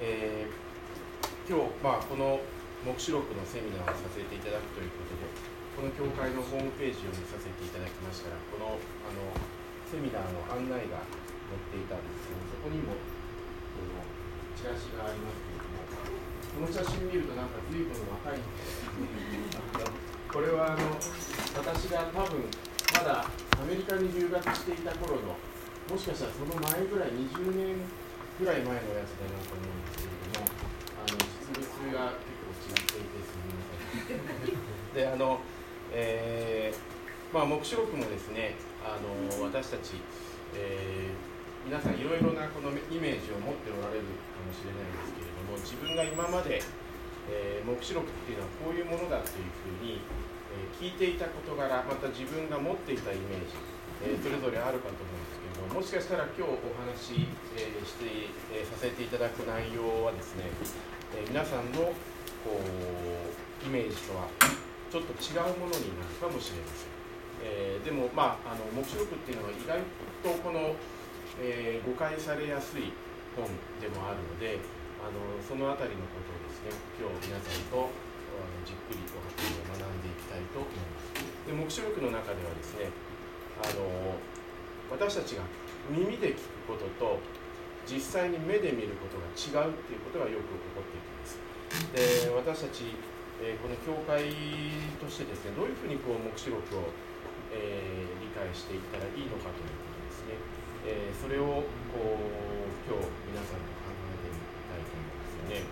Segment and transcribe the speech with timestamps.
[0.00, 2.40] えー、今日、まあ、この
[2.88, 5.28] 黙示録のセミナーをさせていただくということで、
[5.76, 9.28] この教会のホームページを見させていただきましたら、このあの
[9.92, 14.00] セミナーの案内が載っていたんですけど、そこにもこの
[14.56, 18.88] チラシがありますけれども、この写真見ると、なんか随分若いんです
[20.32, 22.48] これはあの私が多分
[22.96, 27.84] まだアメリカに留学していた頃の、もしかしたらその前ぐらい、20年
[28.40, 30.48] ぐらい前のやつだなと思うんですけれども、
[30.96, 34.96] あの実物が結構違っていてすみません。
[34.96, 35.44] であの、
[35.92, 39.12] えー、まあ、黙示録もですねあの
[39.44, 40.00] 私たち、
[40.56, 46.64] えー、皆さんいろいろなこのイメージを持っておられるかもしれないんですけれども自分が今まで、
[47.28, 50.00] えー、黙示録っていうのはこういうものだというふうに、
[50.56, 53.52] え聞いていた事柄また自分が持っていたイメージ、
[54.00, 55.39] えそれぞれあるかと思うんです
[55.70, 60.50] もしかしたら今日お話し、えー、して、えー、させていただく内容はですね、
[61.14, 61.94] えー、皆さんの
[62.42, 64.26] こうイメージとは
[64.90, 66.90] ちょっと違うものになるかもしれません、
[67.46, 69.78] えでもまああの黙示録っていうのは意外
[70.26, 70.74] とこの、
[71.38, 72.90] え誤解されやすい
[73.38, 73.46] 本
[73.78, 74.58] でもあるので
[74.98, 77.86] あのその辺りのことをですね今日皆さんと
[78.66, 81.22] じっくりお話を学んでいきたいと思います。
[81.46, 82.90] で黙示録の中ではですね
[83.62, 84.18] あの
[84.90, 85.42] 私たちが
[85.88, 87.18] 耳で聞くことと
[87.86, 91.38] 実際に目で見ることが違うっていうことがよく起こっていきます。
[92.26, 92.98] で私たち、
[93.40, 94.26] え、この教会
[94.98, 96.90] としてですねどういうふうにこう黙示録を、
[97.54, 100.34] えー、理解していったらいいのかということですね、
[100.86, 101.62] えー、それを
[101.94, 105.62] こう今日皆さんと考えてみたいと思いますよね、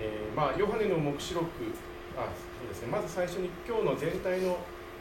[0.00, 1.44] えまあ、ヨハネの黙示録
[2.16, 2.88] あそうですね。
[2.88, 4.58] まず最初に今日の全体の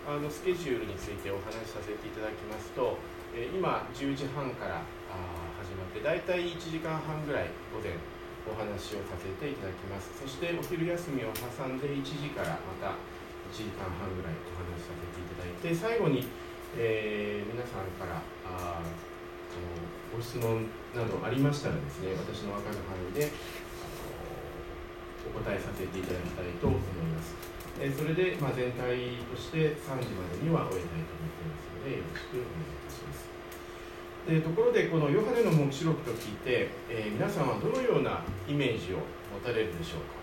[0.10, 2.98] あのスケジュールについてお話しさせていただきますと、
[3.30, 5.22] え今10時半からあ
[5.62, 7.94] 始まって大体1時間半ぐらい午前
[8.50, 12.98] お話をさせていただきますそしてお昼休みを挟んで1時からまた
[13.54, 16.26] 1時間半ぐらいお話しさせていただいて最後に、
[16.74, 18.82] えー、皆さんからあ
[20.10, 20.66] ご質問
[20.98, 23.30] などありましたらですね私の分かる範囲で
[25.30, 27.59] お答えさせていただきたいと思います。
[27.78, 28.82] えそれで、まあ、全体
[29.30, 33.30] として3時までには終えたいと思っていますのでよろしくお願いいたします。
[34.28, 40.20] でところでこのヨハネの黙示録と聞いて、えー、皆さんはどのようなイメージを持たれるでしょうか。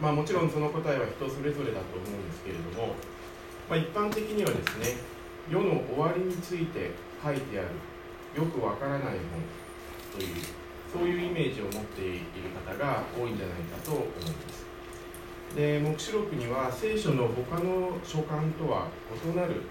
[0.00, 2.94] まあ、もちろんその答えは人それぞれだと思うんですけれども、
[3.68, 4.94] まあ、一般的にはですね
[5.50, 7.74] 世の終わりについて書いてある
[8.36, 9.18] よくわからない本
[10.14, 10.36] という
[10.92, 12.20] そういうイメージを持っている
[12.54, 14.67] 方が多いんじゃないかと思います。
[15.56, 18.88] で黙示録には聖書の他の書簡とは
[19.24, 19.62] 異なる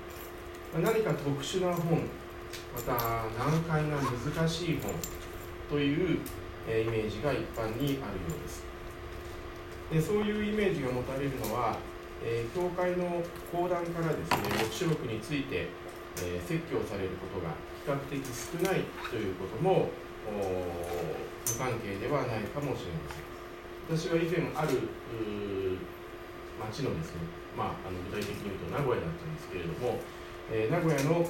[0.73, 2.03] 何か特殊な本
[2.75, 2.93] また
[3.37, 4.91] 難解な難しい本
[5.69, 6.19] という
[6.67, 8.63] イメージが一般にあるようです。
[9.91, 11.77] でそういうイメージが持たれるのは、
[12.23, 15.69] えー、教会の講談からですね黙示録について、
[16.19, 17.55] えー、説教されることが
[17.85, 19.87] 比較的少ないということも
[21.47, 23.36] 無関係ではないかもしれません。
[23.87, 24.83] 私は以前ある
[26.59, 27.23] 町のですね、
[27.55, 30.03] まあ、あの具体的に言うと名古屋だったんですけれども、
[30.51, 31.23] えー、名古屋の、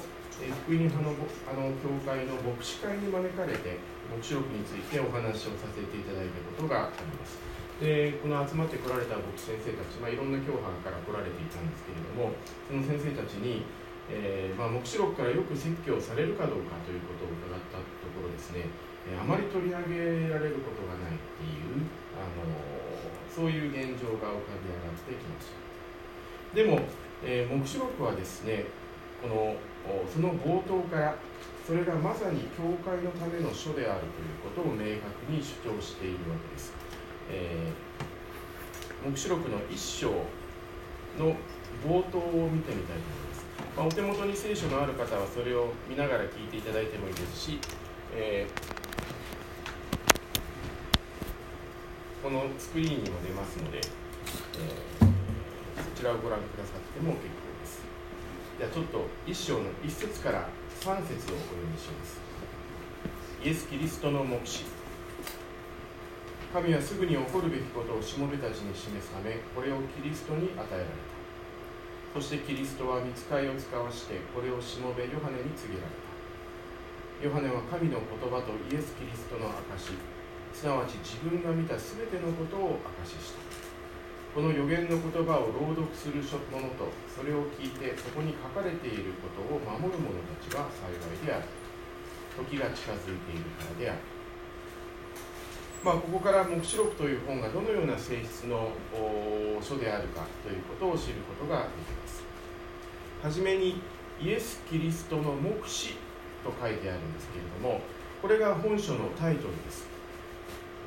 [0.66, 1.14] 福音派の
[1.50, 3.78] あの教会の牧師会に招かれて
[4.10, 7.38] 黙示録についてお話をさせていただいたことがあります。
[7.82, 12.34] でこの集まってこられた牧師先生たち、まあ、いろんな教派から来られていたんですけれども
[12.66, 13.62] その先生たちに、
[14.10, 18.66] えーまあ、黙示録からよく説教されるかどうかということを伺ったところですね。
[19.16, 22.44] あまり取り上げられることがないっていうあの
[23.28, 26.56] そういう現状が浮かび上がってきました。
[26.56, 26.80] でも、
[27.24, 28.64] えー、黙示録はですね
[29.22, 29.56] この
[30.12, 31.16] その冒頭から
[31.66, 36.72] それがまさに教会のための書であるということを明確に主張しているわけです、
[37.30, 40.08] えー、黙示録の一章
[41.18, 41.36] の
[41.86, 43.44] 冒頭を見てみたいと思います、
[43.76, 47.58] まあ、お手元に聖書がある方はそれを見ながら聞いていただいてもいいですし、
[48.14, 48.87] えー
[52.22, 53.84] このスクリーンにも出ますので、えー、
[55.84, 57.78] そちらをご覧くださっても結構です。
[58.58, 60.48] ではちょっと1章の1節から
[60.82, 62.18] 3節をお読みします。
[63.44, 64.64] イエス・キリストの目視。
[66.52, 72.18] 神はすぐに起こるべきことをしもべたちに示すためこれをキリストに与えられた。
[72.18, 77.30] そしてキリストは見つかいを使わしてこれをしもべヨハネに告げられた。
[77.30, 79.94] ヨハネは神の言葉とイエス・キリストの証
[80.58, 83.46] すなわち自分が見た全てのことを証しした。
[84.34, 86.34] この予言の言葉を朗読する者
[86.74, 91.46] とそれを聞いてそこに書かれていることを守る者たちは幸いである。
[92.38, 93.98] 時が近づいているからである。
[95.82, 98.74] まあ、ここから「黙示録」という本がどのような性質の
[99.62, 102.24] 書であるかということを知ることができます。
[103.22, 103.80] はじめに
[104.20, 105.96] イエス・キリストの黙示
[106.42, 107.80] と書いてあるんですけれども
[108.20, 109.87] これが本書のタイトルです、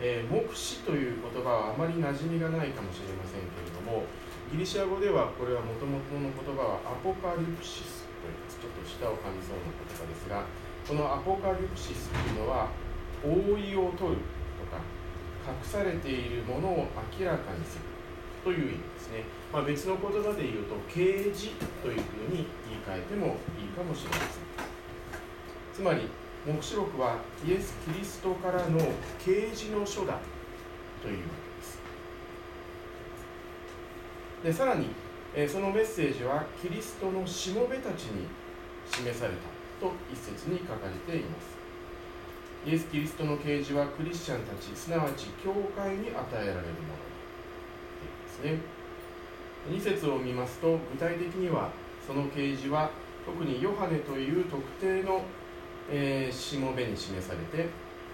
[0.01, 4.09] えー、黙示という言葉はあまり馴染みがないかもしれませんけれども
[4.50, 10.44] ギリシャ語ではこれはもともとの言葉はアポカリプシスと言いうちょっと舌を噛みそうな言葉ですが
[10.89, 12.74] このアポカリプシスというのは
[13.21, 14.25] 覆いを取る
[14.57, 14.81] とか
[15.45, 16.89] 隠されているものを
[17.21, 17.86] 明らかにする
[18.44, 19.24] という意味ですね、
[19.54, 21.54] まあ、別の言葉で言うと啓示
[21.86, 24.51] というふうに言い換えてもいいかもしれません。
[25.74, 26.09] つまり
[26.45, 28.79] 黙示録はイエス・キリストからの
[29.23, 30.19] 啓示の書だ
[31.01, 31.23] というわ
[34.43, 34.59] けです。
[34.59, 34.88] でさらに、
[35.47, 38.25] そのメッセージはキリストのしもべたちに
[38.91, 39.38] 示された
[39.79, 41.61] と一節に書かれています。
[42.65, 46.63] イエス・キリストの啓示はクリスチャンたちすなわち教会に与えられるもの
[48.03, 48.59] ですね。
[49.69, 51.69] 2節を見ますと具体的には
[52.05, 52.89] その啓示は
[53.25, 55.21] 特にヨハネという特定の
[55.91, 57.69] えー、しもべに示されて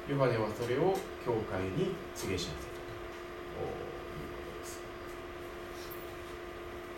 [0.10, 2.82] ヨハネはそれを教会に告げ知らせたと。
[3.62, 3.70] いう
[4.34, 4.82] ことです。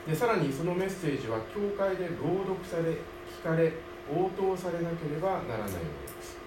[0.07, 3.73] でさらにそのメッセージは教会で朗読され聞かれ
[4.07, 6.37] 応答されなければならないものです、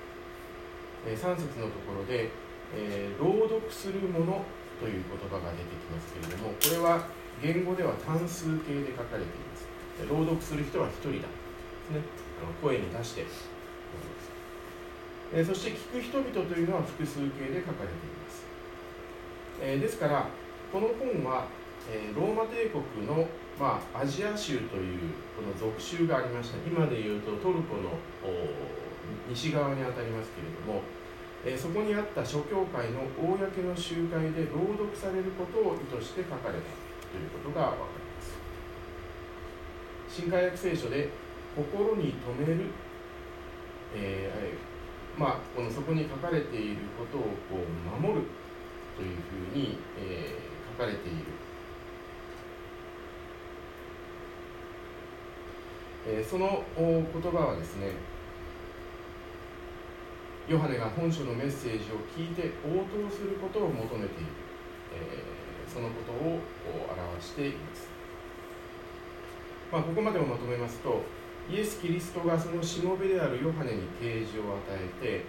[1.07, 2.31] えー、3節のところで、
[2.75, 4.43] えー、朗読するもの
[4.81, 7.07] という言葉が出てきますけれどもこれは
[7.41, 9.69] 言語では単数形で書かれています。
[10.09, 11.29] 朗読する人は1人だ。
[11.29, 11.29] で
[11.87, 12.01] すね。
[12.43, 13.27] あの声に出して
[15.35, 18.45] えそして聞く人々というのは複数形で書かれています、
[19.63, 20.29] えですから
[20.71, 21.49] この本は、
[21.89, 26.57] えローマ帝国の、まあ、アジア州というこの属州がありました。
[26.67, 27.97] 今でいうとトルコの
[29.29, 30.81] 西側にあたりますけれども、
[31.45, 36.73] えそこにあった諸教会の公の集会で朗読されることを意図して書かれた
[37.09, 38.37] ということが分かります。
[40.09, 41.09] 新海約聖書で
[41.57, 42.67] 心に留める、
[43.97, 44.72] えー
[45.19, 47.29] まあ、このそこに書かれていることをこ
[47.61, 48.27] う守る
[48.97, 49.17] という
[49.53, 51.25] ふうに、えー、書かれている、
[56.07, 57.93] えー、その言葉はですね
[60.49, 64.33] ヨハネが本書のメッセージを聞いて応答することを求めている、
[64.95, 66.41] えー、そのことを
[66.91, 67.89] 表しています、
[69.71, 71.03] まあ、ここまでをまとめますと
[71.51, 75.25] イエス・キリストがそのしもべであるヨハネに啓示を与えて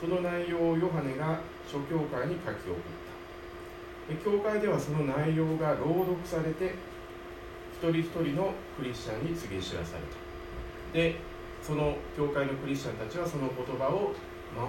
[0.00, 1.40] その内容をヨハネが
[1.70, 3.04] 諸教会に書き送った。
[4.22, 6.74] 教会ではその内容が朗読されて
[7.72, 10.14] 一人一人のクリスチャンに告げ知らされた。
[10.92, 11.16] で
[11.62, 14.12] その教会のクリスチャンたちはその言葉を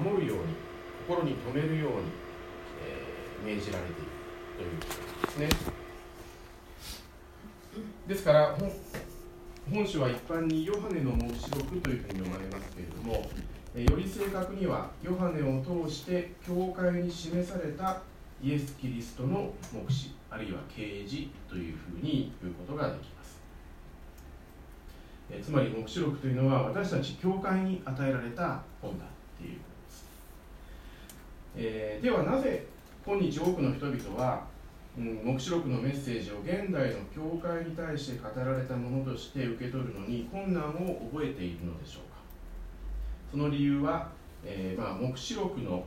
[0.01, 0.55] 守るように
[1.07, 1.97] 心に留めるように、
[2.81, 4.09] えー、命じられている
[4.57, 4.85] というこ
[5.21, 5.49] とですね。
[8.07, 8.57] ですから
[9.71, 13.27] 本書は一般にヨハネの黙示録というふうに読まれますけれども
[13.75, 18.01] えより正確にはヨハネを通して教会に示された
[18.43, 23.39] イエス・キリストの黙示あるいは啓示というふうに言うことができます。
[25.31, 29.05] えつまり黙示録というのは私たち教会に与えられた本だ
[29.39, 30.05] ということです、
[31.55, 32.67] えー、ではなぜ
[33.03, 34.45] 今日多くの人々は
[34.97, 42.15] うん、黙示録のメッセージを現代の教会に対して語られたものとして受け取るのに困難を覚えているのでしょうか。
[43.31, 44.09] その理由は、
[44.45, 45.83] えー、まあ、黙示録の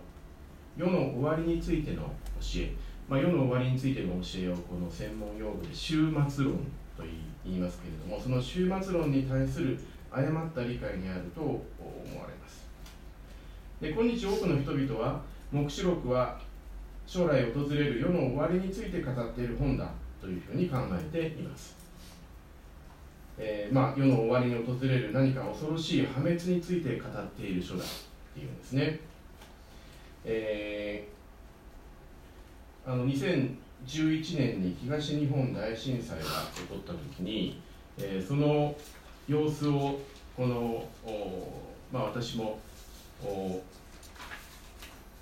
[0.76, 2.72] 世の終わりについての教え、
[3.08, 6.58] まあ、世の終わりについての教えをこの専門用語で終末論
[6.96, 7.02] と
[7.44, 9.78] 言いますけれどもその終末論に対する
[10.10, 11.58] 誤った理解にあると思
[12.20, 12.68] われます。
[13.80, 16.38] で今日多くの人々は黙示録は
[17.08, 21.74] 将来訪れる世の終わりについて語っている本だというふうに考えています、
[23.38, 27.86] えー、まあ、世の終わりに訪れる何か恐ろしい破滅について語っている書だっ
[28.34, 29.00] ていうんですね、
[30.26, 36.24] えー、あの2011年に東日本大震災が
[36.54, 37.58] 起こった時に、
[37.96, 38.76] えー、その
[39.26, 39.98] 様子を
[40.36, 40.84] この、
[41.90, 42.58] まあ、私も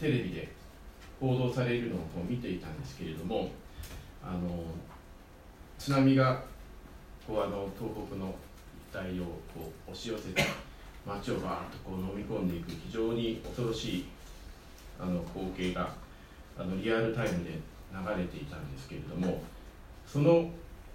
[0.01, 0.56] テレビで
[1.21, 3.51] 報道されるのを見ていたんですけれども
[4.23, 4.65] あの
[5.79, 6.43] 津波が
[7.27, 8.35] こうあの東北の
[8.93, 10.43] 一帯をこう押し寄せて
[11.07, 14.05] 街をバーッとこう飲み込んでいく非常に恐ろしい
[14.99, 15.91] あの光景が
[16.59, 19.43] あのリアルタイムで流れていたんですけれども
[20.07, 20.51] その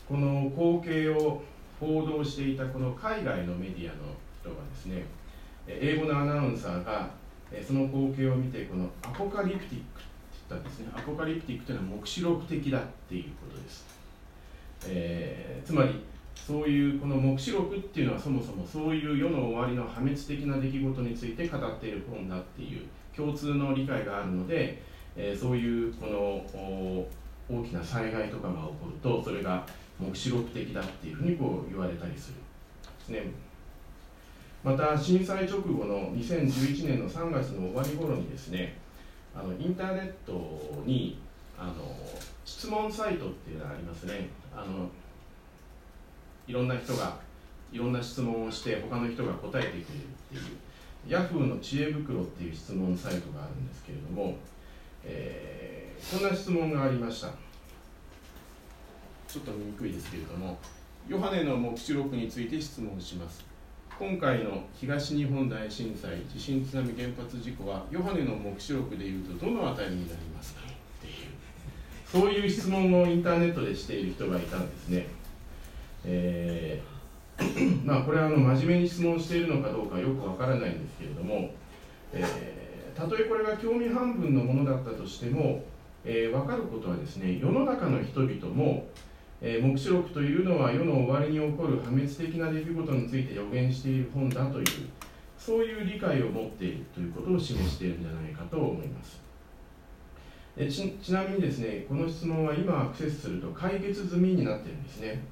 [0.08, 1.42] この光景を
[1.80, 4.02] 報道していたこの海外のメディアの
[4.42, 5.06] 人がですね
[5.68, 7.10] 英語のアナウンサーが
[7.66, 10.02] その光景を見てこのアポカリプティック
[10.56, 10.92] ったですね。
[10.96, 13.86] アポカリプティックというのは黙示録的だっていうことです、
[14.88, 16.04] えー、つまり
[16.36, 24.82] そういうこの黙示録っていうのはそもそもそういう世の終わりの破滅的な出来事について語っている本だっていう共通の理解があるので、
[25.16, 27.06] えー、そういうこの
[27.50, 29.66] 大きな災害とかが起こるとそれが
[30.00, 32.36] 黙示録的だっていうふうにこう言われたりする
[33.00, 33.32] ですね。
[34.64, 38.78] また震災直後の2011年の3月の終わり頃にですね
[39.36, 41.20] あのインターネットに
[41.58, 41.74] あの
[42.46, 44.30] 質問サイトっていうのがありますね。
[44.56, 44.90] あの
[46.48, 47.18] いろんな人が
[47.72, 49.86] いろんな質問をして他の人が答えてくれるっ
[50.30, 50.58] ていう
[51.08, 54.36] ヤフーの知恵袋っていう質問サイトがあるんですけれども、
[55.04, 57.30] えー、こんな質問がありました。
[59.28, 60.60] ちょっと見にくいですけれども
[61.08, 63.51] ヨハネの黙示録について質問します。
[64.02, 70.62] 今回の東日本大震災地震津波原発事故はヨハネの黙示録でいうとどの辺りになりますか？
[70.62, 70.66] っ
[71.00, 71.14] ていう
[72.12, 75.06] そういう質問をインターネットでしている人がいたんですね、
[76.04, 81.52] えー、まあこれはあの真面目に質問しているのかどうかよくわからないんですけれども、
[82.12, 85.64] えー、たとえこれが興味半分のものだったとしても、
[86.04, 88.88] えー、分かることはですね世の中の人々も
[89.42, 94.66] えー、黙示録というのは世の終わりに起こる破滅的な出来事について予言している本だという
[95.38, 99.20] そういう理解を持っているということを示しているんじゃないかと思います。
[100.58, 105.24] ちちなみにですねこの質問は今アクセスすると解決済みになってるんですね。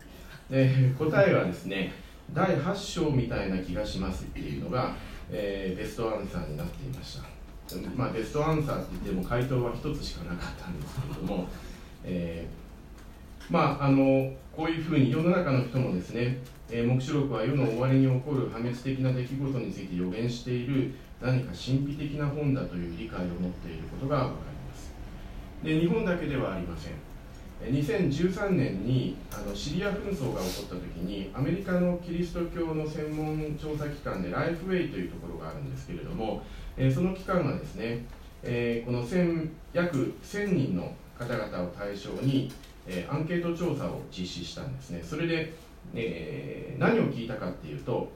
[0.49, 1.91] で答えはですね
[2.33, 4.95] 第8章みたいな気がしますっていうのが、
[5.29, 7.39] えー、ベストアンサーになっていました。
[7.95, 11.47] まあベストアンサーって言っても回答は1つしかなかったんですけれども、
[13.49, 16.37] まあ、あのこういうふうに世の中の人もですね、
[16.69, 24.93] えー、黙示録は世の終わりに起こる破滅的な出来事について予言している何か神秘的な本だという理解を持っていることが分かります。
[25.63, 26.93] で日本だけではありません。
[27.59, 36.41] 2013年にあのシリア紛争が起こった時にアメリカのキリスト教の専門調査機関でライフウェイというところがあるんですけれども、
[36.77, 38.05] えー、その機関がですね、
[38.43, 39.05] えー、この
[39.73, 42.49] 約1000人の方々を対象に
[42.89, 45.01] えー、アンケート調査を実施したんですね。
[45.03, 45.53] それで、
[45.93, 48.11] えー、何を聞いたかっていうと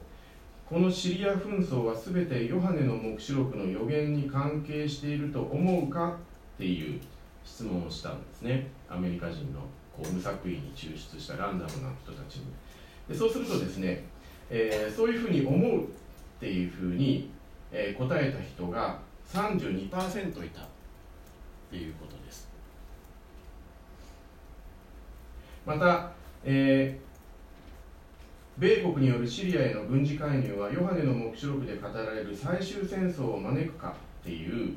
[0.68, 6.16] このシリア紛争は全てヨハネの黙示録の予言に関係していると思うか
[6.54, 7.00] っていう
[7.44, 8.66] 質問をしたんですね。
[8.88, 9.60] アメリカ人の
[9.96, 12.46] こう無作為に抽出したランダムな人たちに。
[13.08, 14.04] でそうするとですね、
[14.50, 15.86] えー、そういうふうに思うっ
[16.40, 17.30] ていうふうに、
[17.70, 18.98] えー、答えた人が
[19.32, 20.66] 32%いたっ
[21.70, 22.43] ていうことです。
[25.66, 26.10] また、
[26.44, 34.74] えー、米国によるシリアへの軍事介入はヨハネの黙示録で語られる最終戦争を招くかっていう、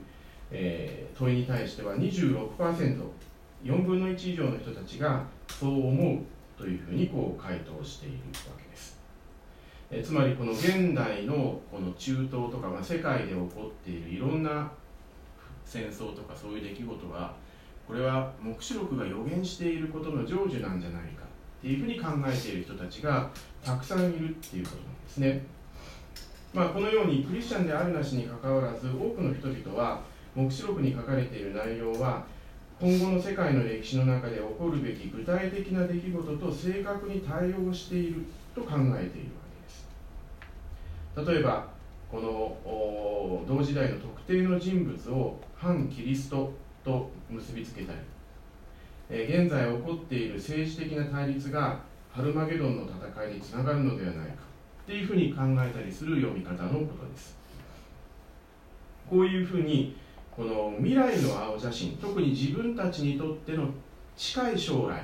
[0.49, 6.19] えー、問いに対しては 26%4 分の1以上の人たちがそう思う
[6.57, 8.97] というふうにこう回答しているわけです、
[9.91, 14.71] えー、つまりこの現代のこの中東とか、まあ、世界で起こっているいろんな
[15.65, 17.35] 戦争とかそういう出来事は
[17.87, 21.23] これは黙示録が予言していることの成就なんじゃないか
[21.59, 23.29] っていうふうに考えている人たちが
[23.63, 25.45] たくさんいるっていうことなんですね。
[26.53, 30.01] まあ、このようにクリスチャンであるなしにかかわらず多くの人々は
[30.35, 32.25] 黙示録に書かれている内容は
[32.79, 39.09] 今後の世界の歴史の中で起こるべき具体的な出来事と正確に対応していると考えているわ
[41.15, 41.67] けです例えば
[42.11, 46.53] この同時代の特定の人物を反キリスト
[46.87, 47.99] と結びつけたり、
[49.09, 51.81] えー、現在起こっている政治的な対立が
[52.13, 54.33] ハルマゲドンの戦いにつながるのではないか
[54.83, 57.37] っていうふうに考えたりする読み方のことです。
[59.09, 59.97] こういうふうに
[60.31, 63.69] この未来の青写真特に自分たちにとっての
[64.15, 65.03] 近い将来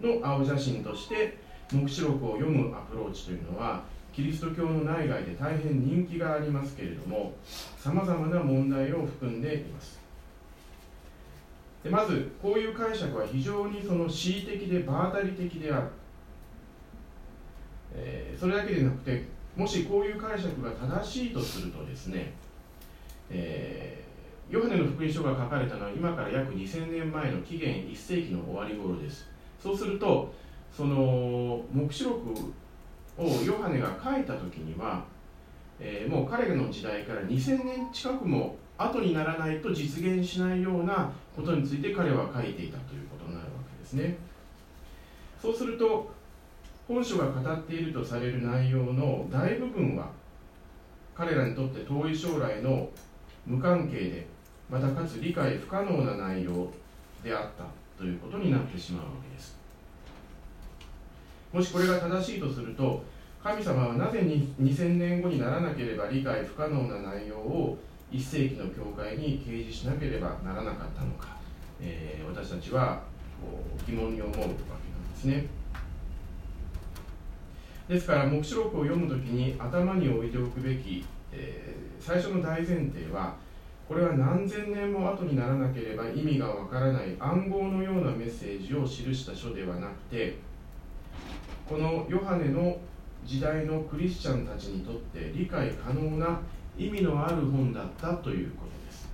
[0.00, 1.38] の青写真として
[1.72, 7.34] 黙示録を読むアプローチというのはキリスト教の内外で大変人気がありますけれども
[7.76, 9.95] さまざまな問題を含んでいます。
[11.86, 15.88] でまずこういう解釈は非常にその恣意的で場当たり的である、
[17.94, 19.24] えー、それだけでなくて
[19.54, 22.32] もしこういう解釈が正しいとするとですね、
[23.30, 29.24] えー、ヨハネの福音書が書かれたのは今から約2000年前の紀元1世紀の終わり頃です。
[29.62, 30.34] そうすると
[30.76, 32.32] その黙示録
[33.16, 35.04] をヨハネが書いた時には、
[35.78, 44.16] えー、もう彼の時代から2000年近くも後にならないと実現しないようなことについて彼は書いていたということになるわけですね。
[45.40, 46.10] そうすると
[46.88, 50.10] 本書が語っているとされる内容の大部分は
[51.14, 52.88] 彼らにとって遠い将来の
[53.46, 54.26] 無関係で
[54.68, 56.70] またかつ理解不可能な内容
[57.22, 57.64] であった
[57.98, 59.56] ということになってしまうわけです。
[61.52, 63.02] もしこれが正しいとすると
[63.42, 67.78] 神様はなぜ2000年後にならなければ理解不可能な内容を
[68.12, 71.36] 1世紀の教会に掲示しなければならなかったのか、
[71.80, 73.02] えー、私たちは
[73.86, 74.58] 疑問に思うわけなんで
[75.16, 75.46] すね。
[77.88, 83.36] ですから黙示録を読むときに頭に置いておくべき、えー、最初の大前提は
[83.88, 90.38] これは何千年も後にならなければ意味がわからない暗号のようなメッセージを記した書ではなくて
[91.68, 92.76] このヨハネの
[93.24, 96.40] 時代のクリスチャンたちにとって理解可能な
[96.78, 99.08] 意味のある本だったということです。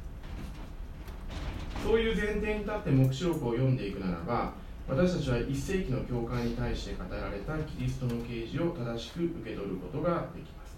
[1.84, 4.52] そういう前提に立って黙示録を読んでいくならば
[4.88, 10.76] 私たちは1世紀の教会に対して語られたキリストの啓示を正しく受け取ることができます。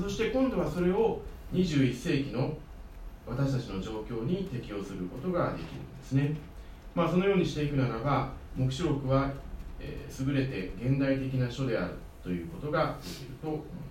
[0.00, 1.20] そして今度はそれを
[1.52, 2.56] 21世紀の
[3.26, 6.36] 私たちの状況に適用することができるんですね。
[6.94, 9.32] まあそのようにしていくならば黙示録は、
[9.80, 13.83] え、優れて現代的な書であるということができると思います、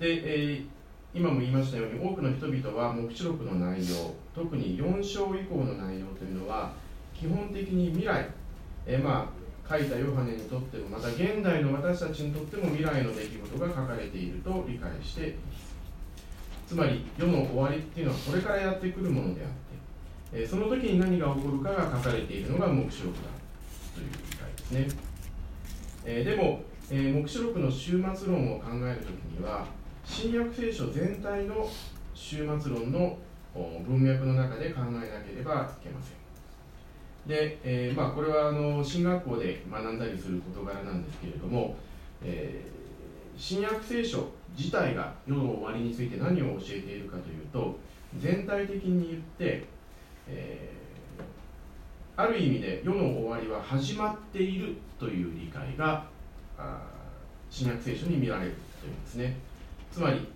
[0.00, 0.66] えー、
[1.14, 6.72] 今も言いましたように多くの人々は黙示録の内容特に4章以降の内容というのは
[7.14, 8.28] 基本的に未来、
[8.86, 9.38] えー、まあ
[9.68, 15.34] 書いたヨハネにとってもまた現代の私たちにとっても未来の出来事が書かれていると理解して
[16.66, 19.56] つまり世の終わりっていうのはこれからやってくるものであって、
[20.32, 23.24] えー、その時に何が起こるかが書かれているのが黙示録だ
[23.94, 25.08] という理解ですね。
[26.04, 29.66] えー、でも、えー、黙示録の終末論を考えるときには
[30.08, 31.68] 新約聖書全体の
[32.14, 33.18] 終末論の
[33.86, 37.28] 文脈の中で考えなければいけません。
[37.28, 41.76] で、えー、まあ、これはあの進学校で学んだりする事柄なんですけれども、
[42.22, 47.78] えー、新約聖書自体が世の終わりについて何を教えているかというと
[48.18, 49.66] 全体的に言って、
[50.26, 56.06] えー、ある意味で世の終わりは始まっているという理解が
[57.50, 59.47] 新約聖書に見られるというんですね。
[59.92, 60.28] つまり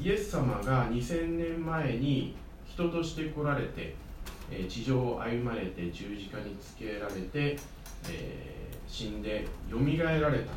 [0.00, 3.94] イエス様が2000年前に人として来られて
[4.68, 7.58] 地上を歩まれて十字架につけられて、
[8.08, 10.52] え、死んでよみがえられた。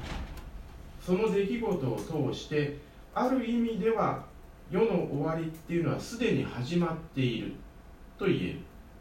[1.05, 2.77] その出来事を通して
[3.13, 4.23] ある意味では
[4.71, 7.53] 世の終わりっていうのはすでに始まっている。
[8.17, 8.53] と言える。
[8.53, 8.59] で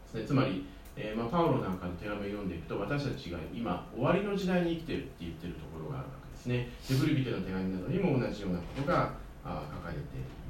[0.09, 0.25] すね。
[0.25, 6.22] つまりえー、まあ、パウロなんかの手紙を読んでいくと私たちが今終わりの時代に生きてるって言ってるところがあるわけ。
[6.43, 6.67] ですね。
[6.89, 10.01] でブリビテの手紙などにも同じようなことが書かれてい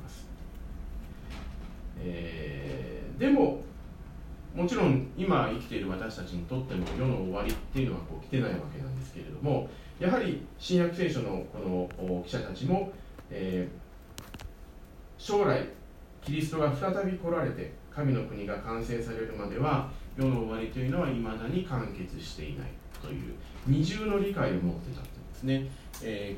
[0.02, 0.28] ます、
[2.00, 3.62] えー、でも
[4.56, 12.92] もちろん今生きている私たちにとっても世の終わりっていうのはこう来てないわけなんですけれどもやはり新約聖書のこの記者たちも、
[13.32, 14.44] えー、
[15.18, 15.70] 将来
[16.22, 22.68] キリストが再び来られて神の国が完成されるまでは世の終わりというのはいまだに完結していない
[23.02, 23.34] という
[23.66, 25.68] 二重の理解を持ってたんですね、
[26.04, 26.36] え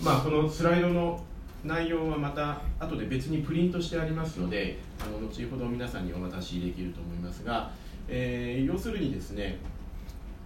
[0.00, 1.22] ー、まあ、このスライドの
[1.64, 7.70] 内容はまた後で別にプリントしてありますのであの後ほど皆さんにお渡しできると思いますが、
[8.08, 9.58] えー、要するにですね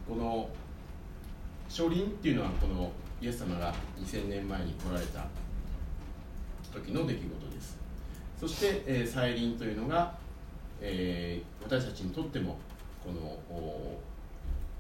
[0.09, 0.49] この
[1.69, 5.27] 書輪っていうのはこのイエス様が2000年前に来られた
[6.73, 7.79] 時の出来事です。
[8.39, 10.15] そして、えー、再臨というのが
[10.81, 12.57] えー、私たちにとっても
[13.05, 13.39] この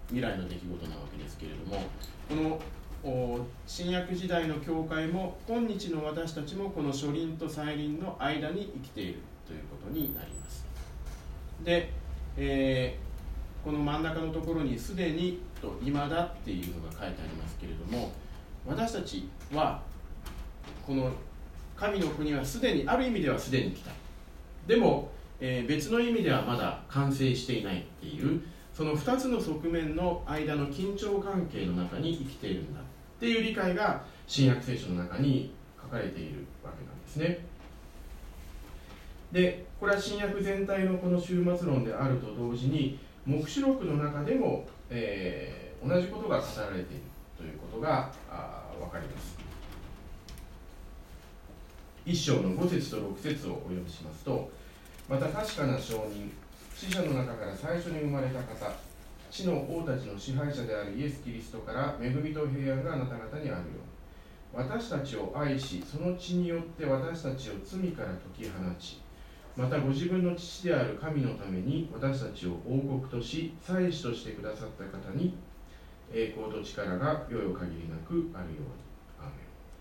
[0.08, 1.82] 未来の出来事なわけですけれども
[2.28, 2.58] この
[3.66, 10.64] 新約時代の教会も今日の私たちもこの初輪と再臨の間に生きているということになります。
[11.64, 11.90] で、
[12.36, 18.12] えー、この真ん中のところに「すでに」と「今だ」っていうのが書いてありますけれども
[18.66, 19.82] 私たちは
[20.86, 21.10] この
[21.76, 23.90] 神の国はすでにある意味ではすでに来た。
[24.66, 25.10] でも
[25.40, 28.42] えー、別の意味ではまだ完成していないっていう
[28.74, 32.84] その2つの側面の間の緊張関係の中に生きているんだっ
[33.18, 37.44] ていう理解が新約聖書の中に書かれているわけなんですね。
[39.32, 47.02] でこれは新約全体のこの終末論であると同時に黙示録の中でも、えー、同じことが語られている
[47.36, 48.10] ということが
[48.78, 49.38] 分かります。
[52.06, 54.50] 一章の5節と6節をお読みしますと
[55.08, 56.32] また確かな証人
[56.80, 58.72] 死者の中から最初に生まれた方
[59.30, 63.52] 地の王たちの支配者であるイエス・キリストから恵みと平安があなた方にあるよ
[64.54, 69.02] うに私たちを愛しその血によって私たちを罪から解き放ち
[69.58, 75.34] またご自分の父である神のために私たちを王国とし祭司としてくださった方に
[76.14, 78.62] 栄光と力がよよ限りなくあるよ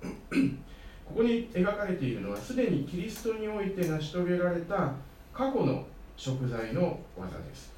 [0.03, 0.35] うに。
[0.35, 0.57] アー
[1.05, 4.91] ここに描かれているのはすでにキリストにおいて成し遂げられた
[5.33, 5.85] 過去の
[6.19, 7.71] 食材の技です。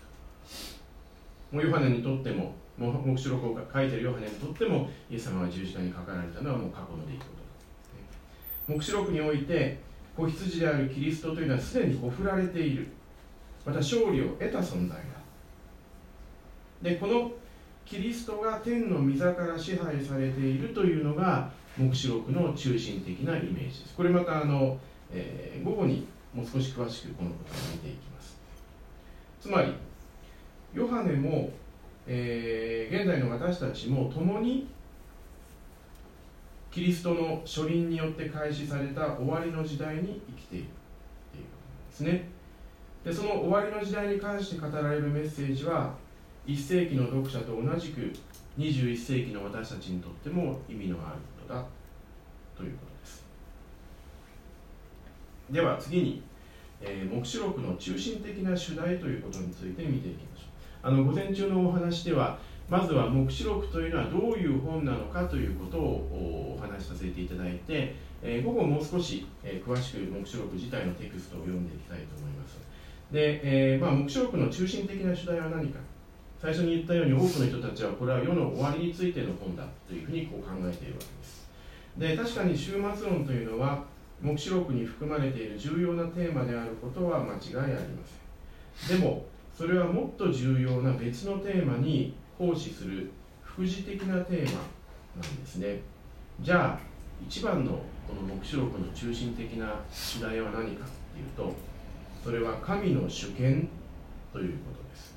[1.52, 7.32] もうヨハネにとっても黙示録を書いているヨハネにとってもイエス様が十字架にかかられたのはもう過去の出来事だ。
[8.68, 9.78] 黙示録において
[10.18, 12.88] 子羊であるキリストというのはすでにほふられている。
[13.64, 15.04] また勝利を得た存在だ。
[16.82, 17.32] でこの
[17.86, 23.94] キリストが天の御座から支配されているというのが黙示録の中心的なイメージです。
[23.96, 24.80] これまたあの、
[25.12, 28.11] えー、午後にもう少し詳しくこのことを見ていきます。
[29.42, 29.74] つまり
[30.74, 31.50] ヨハネも、
[32.06, 34.68] えー、現在の私たちも共に
[36.70, 40.66] キリストの書輪によって開始された終わりの時代に生きている
[41.32, 41.50] というこ
[41.90, 42.30] とですね。
[43.04, 45.96] でその終わりの時代に関して語られるメッセージは
[46.46, 48.14] 1世紀の読者と同じく
[48.60, 51.16] 21世紀の私たちにとっても意味のある
[51.48, 51.66] ことだ
[52.56, 53.26] ということです。
[55.50, 56.24] では次に、
[56.82, 60.88] えー、黙示録の中心的な主題ということについて見ていきましょう。
[60.88, 62.40] あの午前中のお話では
[62.70, 72.58] まずは黙示録というのはどういう本なのかということをお話しさせていただいて、えー、午後もう少し、えー、詳しく黙示録自体のテクストを読んでいきたいと思います。
[73.12, 75.80] で、えーまあ、黙示録の中心的な主題は何か。
[76.42, 81.48] 最初に言ったように多くの人たちはこれは世の終わりについての本だというふうにこう考えているわけです。
[81.98, 83.84] で確かに終末論というのは
[84.22, 87.80] 黙示録に含まれている重要なテーマであることは間違いありま
[88.76, 89.00] せん。
[89.00, 89.26] でも
[89.58, 93.12] それはもっと重要な別のテーマに奉仕する
[93.44, 94.52] 副次的なテーマ
[95.22, 95.80] なんですね。
[96.40, 96.80] じゃあ
[97.28, 97.72] 一番の
[98.08, 101.54] この黙示録の中心的な主題は何かっていうと
[102.24, 103.68] それは神の主権
[104.32, 105.16] ということです。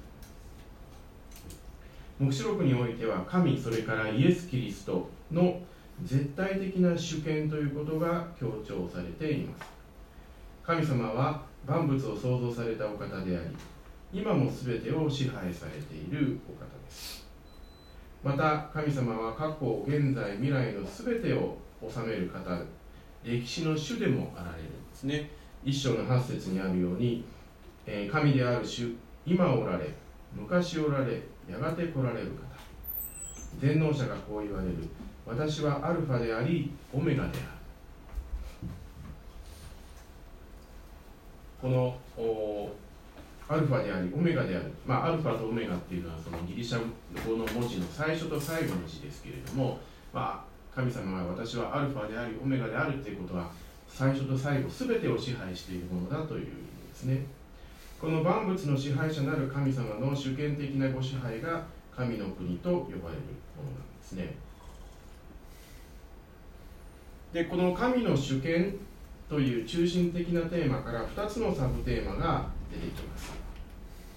[2.18, 5.60] 黙示録においては神それからイエス・キリストの
[6.02, 9.64] 絶対的な主権ということが強調されています。
[10.64, 13.56] 神様は万物を創造されたお方であり
[14.12, 17.24] 今も全てを支配されているお方です。
[18.22, 22.58] また神様は過去現在未来の全てを治める方
[23.22, 25.30] 歴史の主でもあられるんですね。
[25.64, 27.24] 一章の8節にあるように
[27.86, 28.94] え神である主
[29.26, 29.88] 今おられ
[30.34, 32.54] 昔おられやがて来られる方。
[33.60, 34.74] 全能者がこう言われる。
[35.26, 37.38] 私はアルファでありオメガである。
[41.62, 41.96] この
[43.48, 46.80] アルファでありオメガである、まあ、アルファとオメガっていうのはそのギリシャ
[47.26, 49.78] 語の文字の最初と最後の字ですけれども、
[50.12, 53.50] まあ、神様は私はアルファでありオメガであるということは
[53.88, 56.50] 最初と最後全てを支配しているものだという意味
[56.88, 57.24] ですね。
[58.00, 61.64] この万物の支配者なる神様の主権的なご支配が
[61.96, 63.16] 神の国と呼ばれるものなん
[63.98, 64.34] ですね。
[67.34, 68.76] でこの神の主権
[69.28, 73.32] という中心的なテーマから2つのサブテーマが出てきます、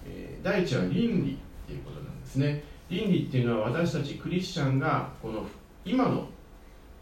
[0.06, 2.62] えー、第一は倫理っていうことなんですね。
[2.88, 5.44] 倫理っていうのは私たちクリスチャンがこの
[5.84, 6.28] 今の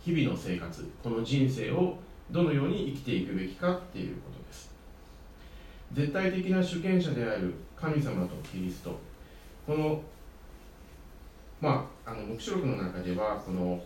[0.02, 1.98] 日々の生活この人生を
[2.31, 4.74] どのように生きていくべきかっていうことです。
[5.92, 8.98] 絶対的な主権者である神様とキリスト。
[9.66, 10.00] この
[11.61, 13.79] まああの黙示録の中ではこの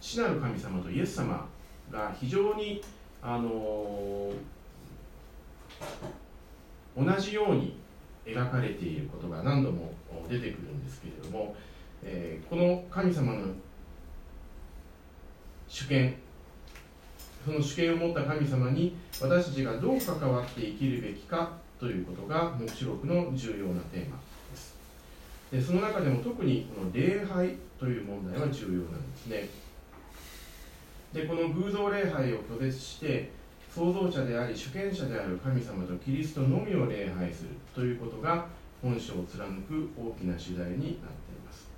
[0.00, 1.46] 父なる神様とイエス様
[1.90, 2.82] が非常に
[3.22, 4.32] あの
[6.96, 7.78] 同じように
[8.24, 9.92] 描かれていることが何度も
[10.28, 11.54] 出てくるんですけれども、
[12.02, 13.46] えー、この神様の
[15.68, 16.16] 主権
[17.44, 24.18] その主権を持った神様に私たちがどう関わって生きるべきかということが黙示録の重要なテーマ
[24.50, 24.74] です。
[25.52, 29.48] でその中でも特にこの礼拝という問題は重要なんですね。
[31.16, 33.30] でこの偶像礼拝を拒絶して
[33.74, 38.46] 創造者であり主権者である神様とキリストのみを礼拝するということが
[38.82, 40.98] 本書を貫く大きな主題になってい
[41.44, 41.68] ます。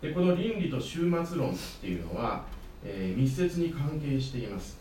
[0.00, 2.44] でこの倫理と終末論っていうのは
[2.88, 4.78] えー、密接に関係しています。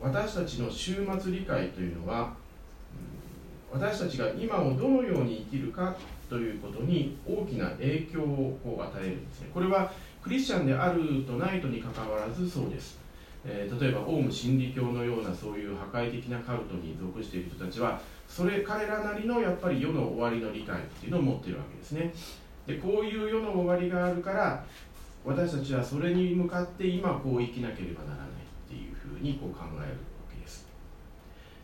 [0.00, 2.32] 私たちの終末理解というのは
[3.72, 5.96] 私たちが今をどのように生きるか
[6.30, 9.50] ということに大きな影響を与えるんですね。
[9.52, 9.90] これは
[10.28, 12.98] クリスチャンであるとないとにかかわらずそうです、
[13.46, 22.12] えー、例えばオウム真理教のようなそういう破壊的なカルトに属している人たちはそれ彼らなりのやっぱり世の終わりの理解っていうのを持ってるわけですね。
[22.66, 24.62] でこういう世の終わりがあるから
[25.24, 29.86] 私たちはそれに向かって今こう生きなければならないっていうふうにこう考えるわ
[30.30, 30.66] けです、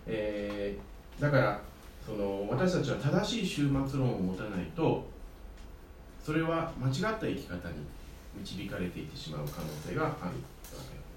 [0.07, 1.61] えー、だから
[2.07, 5.07] その私たちは正しい終末論を持たないと
[6.25, 7.75] それは間違った生き方に
[8.41, 10.39] 導かれていってしまう可能性があるわけなんで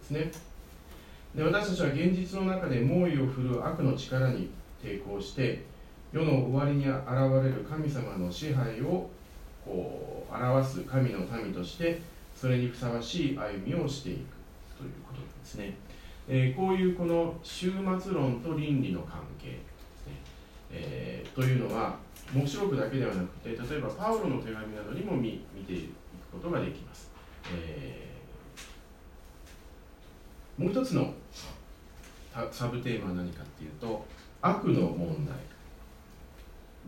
[0.04, 0.32] すね。
[1.36, 4.50] で私たちは現実の中で猛威を振るう悪の力に
[4.84, 5.66] 抵抗して
[6.12, 6.98] 世の終わりに現
[7.44, 9.10] れる神様の支配を
[9.66, 12.02] こう表す神の民として
[12.36, 14.20] それにふさわしい歩みをしていく
[14.78, 15.76] ということなんですね、
[16.28, 19.58] えー、こういうこの終末論と倫理の関係ね、
[20.72, 21.98] えー、というのは
[22.34, 25.90] 黙示録だけではなくて例えばパウロの手紙などにも見見ていく
[26.32, 27.07] ことができます、
[27.56, 31.14] えー、もう一つの
[32.52, 34.06] サブテーマは何かっていうと
[34.42, 35.36] 悪の問題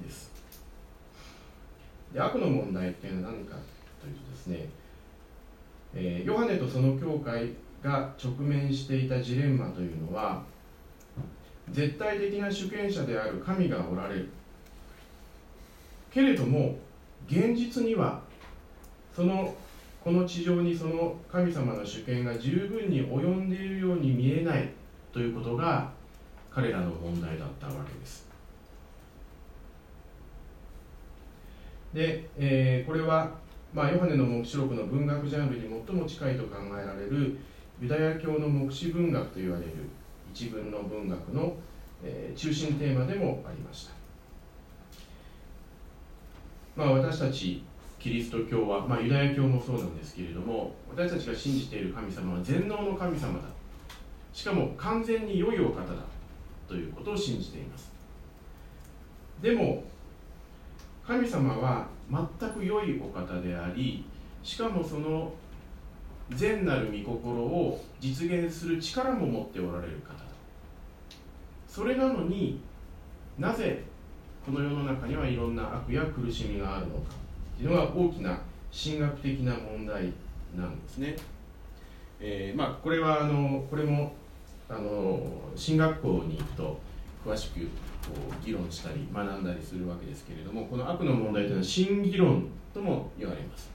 [0.03, 0.31] です。
[2.13, 3.55] で悪の問題っていうのは何か
[4.01, 4.69] というとですね、
[5.93, 10.43] えー、ヨハネとその教会が直面していたジレンマというのは
[11.69, 14.29] 絶対的な主権者である神がおられる。
[16.11, 16.75] けれども
[17.27, 18.21] 現実には
[19.15, 19.53] その
[20.09, 24.67] この地上にその神様の主権が十分に及んでいるように見えない
[25.13, 25.91] ということが
[26.49, 28.27] 彼らの問題だったわけです。
[31.93, 33.29] で、えー、これは、
[33.71, 37.37] まあ、ヨハネの黙示録の文学ジャンルに最も近いと考えられる
[37.79, 39.71] ユダヤ教の黙示文学といわれる
[40.33, 41.53] 一文の文学の、
[42.03, 43.93] えー、中心テーマでもありました、
[46.75, 47.63] まあ、私たち
[47.99, 53.45] キリスト教は、まあ、ユダヤ教もそうなんですけれども私たちが信じている神様は全能の神様だ。
[54.31, 55.85] しかも完全に良いお方だ。
[56.67, 57.91] ということを信じています。
[59.41, 59.83] でも
[61.05, 64.05] 神様は全く良いお方であり
[64.43, 65.33] しかもその
[66.29, 70.19] 善なる御心を実現する力も持っておられる方だ。
[71.67, 72.62] それなのに
[73.38, 73.83] なぜ
[74.45, 77.28] この世の中にはいろんな悪や苦しみがあるのか。
[77.59, 78.39] というのが大きな
[78.71, 80.13] 神学的な問題
[80.55, 81.17] なんですね。
[82.21, 84.13] えー、まあ、これはあのこれも
[84.69, 85.19] あの
[85.57, 86.79] 進学校に行くと
[87.25, 87.67] 詳しくこ
[88.41, 93.69] う議論したり学んだりするわけですけれどもこの悪の問題というのは真議論とも言われます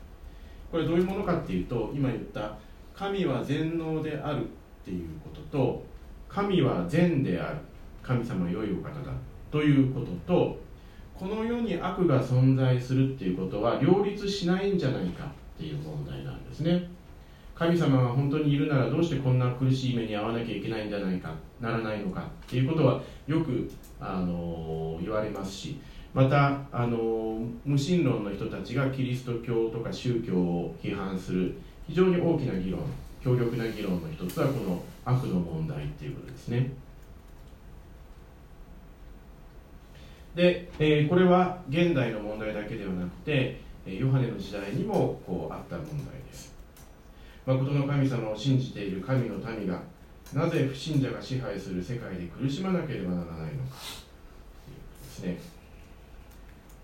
[0.70, 2.56] これどういうものかっていうと今言った
[2.94, 4.48] 神は全能であるっ
[4.84, 5.84] ていうことと
[6.28, 7.58] 神は善である
[8.02, 9.12] 神様良いお方だ
[9.50, 10.63] ということと
[11.18, 16.90] この世に悪が存在するっていうことは両立しないんじゃないかっていう問題なんですね
[17.54, 25.78] 神様が本当にいるならどうしてこんな苦しい目に遭わなきゃいけないんじゃないかならないのかっていうことはよくあの言われますし
[26.12, 32.80] またあの無神論の人たちがキリスト教とか宗教を批判する非常に大きな議論
[33.22, 36.70] 強力な議論の一つはこの悪の問題っていうことですね。
[40.34, 46.54] で、えー、これは現代の問題だけではなくてヨハネの時代にもこうあった問題です。
[47.46, 49.80] 誠の神様を信じている神の民が
[50.32, 53.44] なぜ不信者が支配する世界で苦しまなければならないのか。
[53.44, 55.38] ということですね。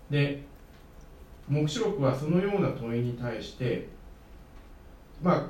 [0.09, 0.43] で
[1.49, 3.89] 黙示録はそのような問いに対して
[5.21, 5.43] まあ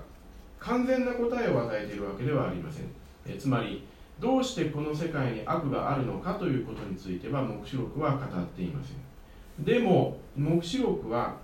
[0.60, 2.86] 完全な答えを与えているわけではありません。
[3.28, 3.86] えつまり
[4.22, 9.66] どうしてこの世界に悪があるのかということについては黙示録は語っていません。
[9.66, 11.38] でも黙示録は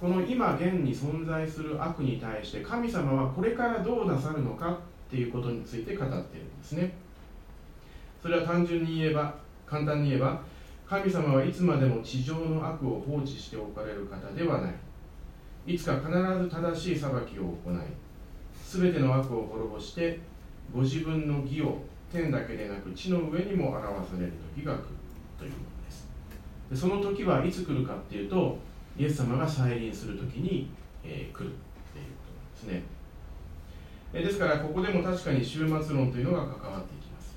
[0.00, 4.76] この今現に存在する悪に対して神様はこれからどうなさるのかっ
[5.08, 6.94] ていうことについて語っているんですね。
[8.20, 10.42] それは単純に言えば簡単に言えば
[10.88, 14.74] 神様はいつまでも地上の悪を放置しておかれる方ではない。
[15.66, 17.76] いつか必ず正しい裁きを行い
[18.64, 20.18] 全ての悪を滅ぼして
[20.72, 21.78] ご自分の義を
[22.12, 24.84] 天だけでなく地の上にも表される時が来る
[25.38, 26.08] というものです。
[26.70, 28.58] でその時はいつ来るかっていうと
[28.98, 30.70] イエス様が再臨する時に、
[31.04, 31.54] えー、来るっ
[31.92, 32.82] ていうことなんですね。
[34.12, 37.36] えですからここでも確かに終末論というのが関わっていきます。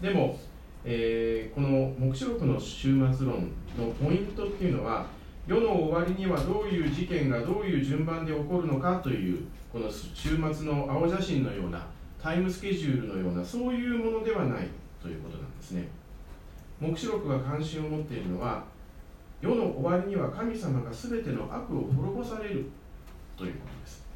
[0.00, 0.38] でも、
[0.84, 5.06] えー、この黙示録の終末論のポイントっていうのは
[5.46, 11.86] 世の終わりにはどういう事件がどういう順番で起こるのかというこの終末の青写真のような
[12.22, 14.68] タイムスケジュールのようなそういうものではない
[15.00, 15.88] ということなんですね。
[16.80, 18.64] 黙示録が関心を持っているのは
[19.40, 22.66] 世の終わりには神様が全ての悪を滅ぼされる
[23.36, 24.06] ということです。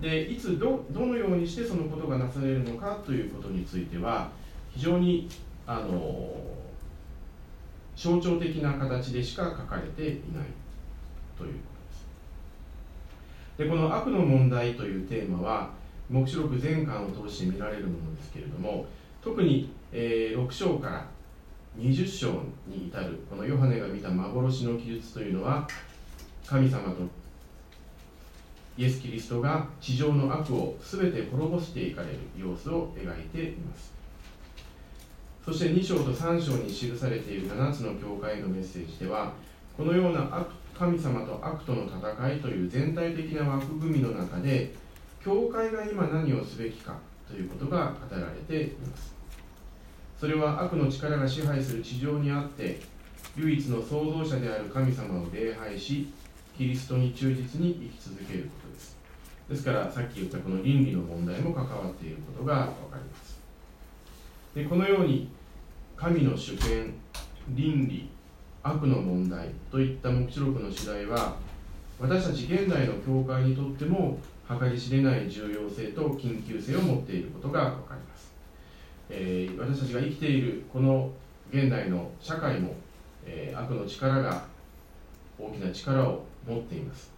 [0.00, 4.30] でいつどどのようにしてそのことがなされるのかということについては
[4.70, 5.28] 非常に
[5.66, 6.34] あの
[7.94, 10.46] 象徴的な形でしか書かれていない
[11.38, 11.58] というこ
[13.56, 13.68] とです。
[13.68, 15.70] でこの悪の問題というテーマは
[16.12, 18.84] 黙示録全巻を通して見られるものですけれども
[19.22, 21.06] 特に、えー、6章から
[21.78, 22.28] 20章
[22.66, 25.66] に至るこのヨハネが見た幻の記述というのは
[26.46, 26.96] 神様と
[28.76, 33.92] イエス・キリストが地上の悪を全て滅ぼしていかれる様子を描いています。
[35.44, 39.32] そして2章と3章に記されている7つの教会のメッセージでは
[39.76, 40.46] このような
[40.78, 44.72] 神様と悪との戦いという全体的な枠組みの中で
[45.24, 46.96] 教会が今何をすべきか
[47.28, 49.14] ということが語られています。
[50.18, 52.80] それは悪の力が支配する地上にあって
[53.36, 56.12] 唯一の創造者である神様を礼拝し
[56.56, 58.96] キリストに忠実に生き続けることです。
[59.48, 63.40] ですからさっき言ったこの倫理の問題も関わっていることが分かります。
[64.54, 65.28] でこのように
[65.96, 66.94] 神の主権
[67.50, 68.08] 倫理
[68.62, 71.36] 悪の問題といった黙示録の次第は
[71.98, 74.18] 私たち現代の教会にとっても
[74.58, 78.32] 計り知れない重要性と緊急性を持っていることが分かります、
[79.10, 81.10] えー、私たちが生きているこの
[81.52, 82.74] 現代の社会も、
[83.26, 84.44] えー、悪の力が
[85.38, 87.12] 大きな力を持っています。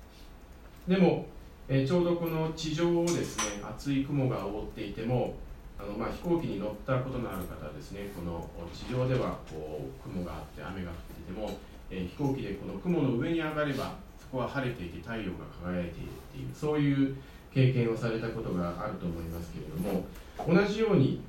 [0.88, 1.26] でも、
[1.68, 5.34] えー、ちょうどこの地上をですね厚い雲が覆っていても
[5.76, 11.50] あのまあ、飛行機に乗ったことのある方はですねこの地上ではこう雲があって雨が降っていても、
[11.90, 13.96] えー、飛行機でこの雲の上に上がれば
[14.30, 17.16] そこは晴れていて太陽が輝いているっていうそういう
[17.52, 20.04] 経験をされたことがあると思いますけれども
[20.48, 21.20] 同じように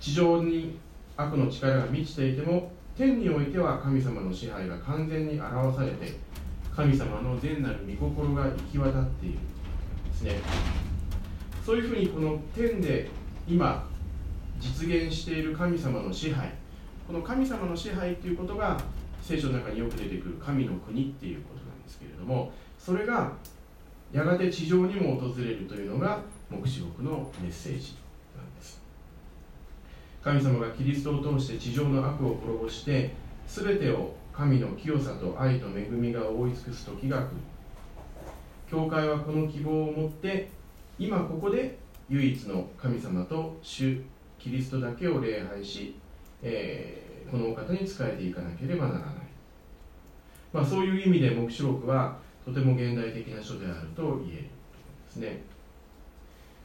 [0.00, 0.78] 地上に
[1.16, 6.14] 悪の力が満ちていても天においては神様の支配が完全に表されて
[6.74, 9.38] 神様の善なる御心が行き渡っている
[10.10, 10.32] ですね。
[11.64, 13.08] そういうふうにこの天で
[13.48, 13.86] 今
[14.60, 16.52] 実現している神様の支配
[17.06, 18.80] この神様の支配っていうことが
[19.22, 21.53] 聖書の中によく出てくる神の国っていうこと
[21.94, 23.32] ですけれどもそれが
[24.12, 27.94] やがて地上にも訪れるというのが黙示録のメッセージ
[28.36, 28.80] なんです。
[30.22, 33.12] 神様がキリストを通して地上の悪を滅ぼして
[33.46, 37.28] 全てを神の清さと愛と恵みが覆い尽くす時が来る。
[38.70, 40.48] 教会はこの希望を持って
[40.98, 41.76] 今ここで
[42.08, 44.00] 唯一の神様と主
[44.38, 45.96] キリストだけを礼拝し、
[46.42, 49.14] えー、このお方に仕えていかなければならない、
[50.54, 54.48] まあ、そういう意味で黙示録はとても現代的な書であると言えるで
[55.10, 55.42] すね、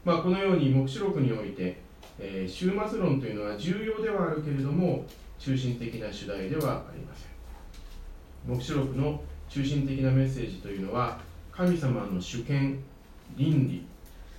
[0.06, 1.82] まあ、このように黙示録において、
[2.20, 5.06] えー、終末論というのは重要ではあるけれども
[5.40, 7.30] 中心的な主題ではありません。
[8.48, 11.20] 黙示録の中心的なメッセージというのは
[11.52, 12.80] 神様の主権
[13.36, 13.86] 倫理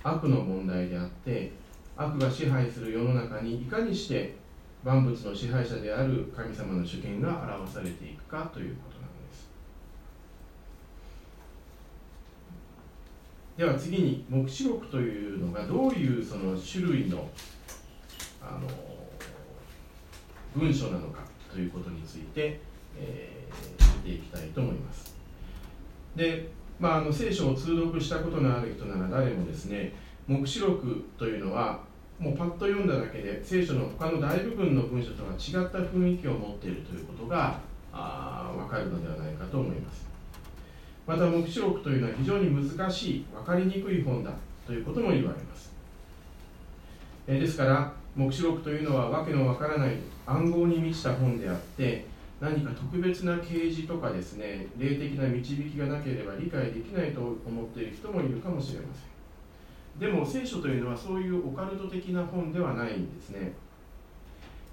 [0.03, 1.51] 悪の問題であって
[1.97, 4.35] 悪が支配する世の中にいかにして
[4.83, 9.10] 万物の支配者である神様の主権が表されていくかということなのです
[13.57, 17.27] では次に黙示録というのがどういうその種類の
[18.41, 18.67] あの
[20.55, 22.59] 文書なのかということについて、
[22.97, 25.15] えー、見ていきたいと思います。
[26.15, 26.49] で
[26.81, 29.93] まあ、あの聖書を通読したことのある人なら誰もですね
[30.27, 31.79] 黙示録というのは
[32.17, 37.59] もうパッと読んだだけで聖書の他の大部分の文書とは違った雰囲気を持っているということが
[37.93, 40.10] あ分かるのではないかと思います。
[41.11, 44.31] また黙示録というのは非常に難しい分かりにくい本だ
[44.65, 45.73] ということも言われます。
[47.27, 52.05] えですから黙示録というのは訳のわからない暗号に満ちた本であって
[52.39, 59.99] 何か特別な啓示とかですね霊的な導きがなければ理解できないと思っている人もいるかもしれません。
[59.99, 63.51] でも聖書というのはそういうオカルト的な本ではないんですね。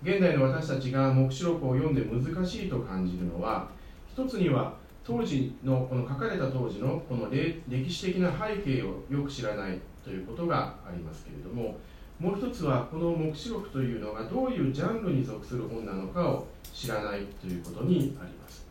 [0.05, 3.67] 現代の私たちが黙示録を読んで難しいと感じるのは
[4.15, 4.78] 一つには
[5.09, 11.79] 当時のこの書かれた当時のこの歴史的な背景をよく知らないということがありますけれども
[12.21, 18.67] もう一つはこの黙示録というのがどういうジャンルに属する本なのかを知らないということにあります。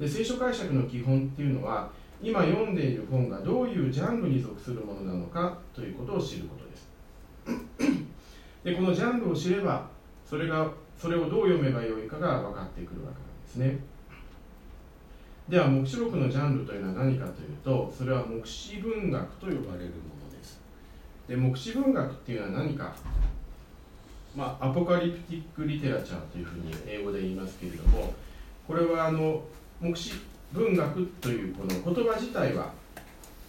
[0.00, 1.90] で聖書解釈の基本っていうのは
[2.20, 8.02] 今読んでいる本がどういうジャンルに属するものなのかということを知ることです。
[8.64, 9.86] でこのジャンルを知れば
[10.26, 13.89] それがそれをどう読めばよいかが分かってくるわけなんですね。
[15.50, 20.60] では黙示録のジャンルというのは何かというとそれは黙示文学と呼ばれるものです。
[21.28, 22.94] で黙示文学っていうのは何か？
[24.36, 28.14] まあ、アポカリプティック・リテラチャーというふうに英語で言いますけれども
[28.64, 29.42] これはあの
[29.80, 30.12] 目視
[30.52, 32.70] 文学というこの言葉自体は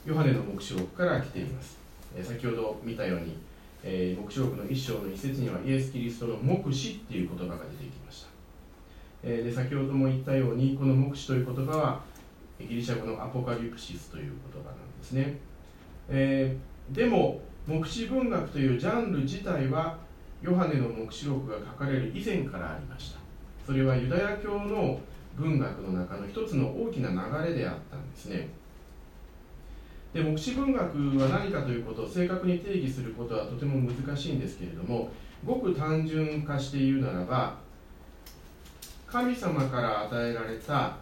[0.04, 1.78] ヨハネの黙示録から来ています、
[2.18, 3.38] え先ほど見たように、
[3.84, 7.81] えー、黙示録の一章の一節にはイエス・キリストの目視っていう言葉が出て、
[9.24, 12.02] え、で先ほども言ったようにこの目視という言葉は
[12.60, 15.38] ギリシャ語のアポカリプシスという言葉なんですね、
[16.10, 19.98] えー、でも目視文学というジャンル自体は
[20.42, 23.20] ヨハネの黙示録が書かれる以前からありました。
[23.66, 25.00] それはユダヤ教の
[25.38, 28.50] 文学の中の一つの大きな流れであったんですね。
[30.14, 30.82] で目視文学
[31.18, 35.10] は何かということを正確に定義することはとても難しいんですけれども
[35.46, 37.56] ごく単純化して言うならば
[39.12, 40.96] 神様から与えられた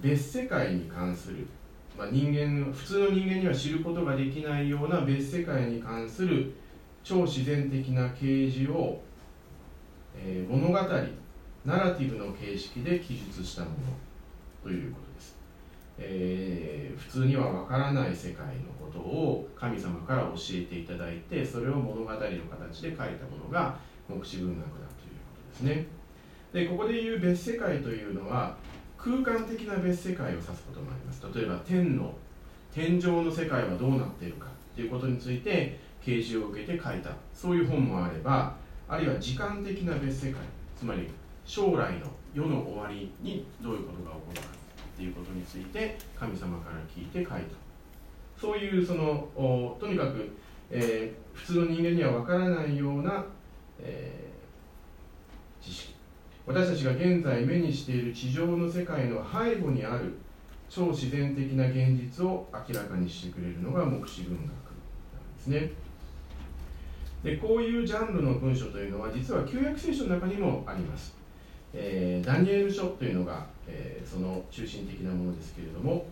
[0.00, 1.46] 別世界に関する、
[1.96, 6.54] まあ、人間普通の人間には知ることができないような別世界に関する
[7.04, 9.00] 超自然的な啓示を、
[10.16, 10.78] えー、物語
[11.66, 13.76] ナラティブの形式で記述したもの
[14.62, 15.36] ということです。
[15.98, 23.78] えー、普通にはわからない世界のことを神様から教えていただいてそれを物語の形で書いたものが
[24.08, 24.88] 目視文学だというこ
[25.60, 25.95] とですね。
[26.52, 28.56] でここで言う別世界というのは
[28.96, 31.24] 空間的な別世界を指すこともあります。
[31.34, 32.14] 例えば天の
[32.72, 34.46] 天上の世界はどうなっているか。
[34.74, 37.10] ということについて啓示を受けて書いた。
[37.34, 38.56] そういう本もあれば
[38.88, 40.40] あるいは時間的な別世界。
[40.78, 41.08] つまり
[41.44, 44.46] 将来の世の終わりにどういうことが起こるか。
[44.46, 47.38] っていうことについて神様から聞いて書いた。
[48.40, 49.28] そういうその
[49.78, 50.30] とにかく、
[50.70, 53.24] えー、普通の人間には分からないような、
[53.80, 55.95] えー、知識。
[56.46, 60.14] 私たちが現在目にしている地上の世界の背後にある
[60.68, 65.70] 超自然的な現実を明らかにしてくれるのが目視文学なんですね。
[67.24, 71.16] でこういうジャンルの文章というのは実は旧約聖書の中にもあります。
[71.74, 76.06] えー、ダニエル書というのが、えー、その中心的なものですけれども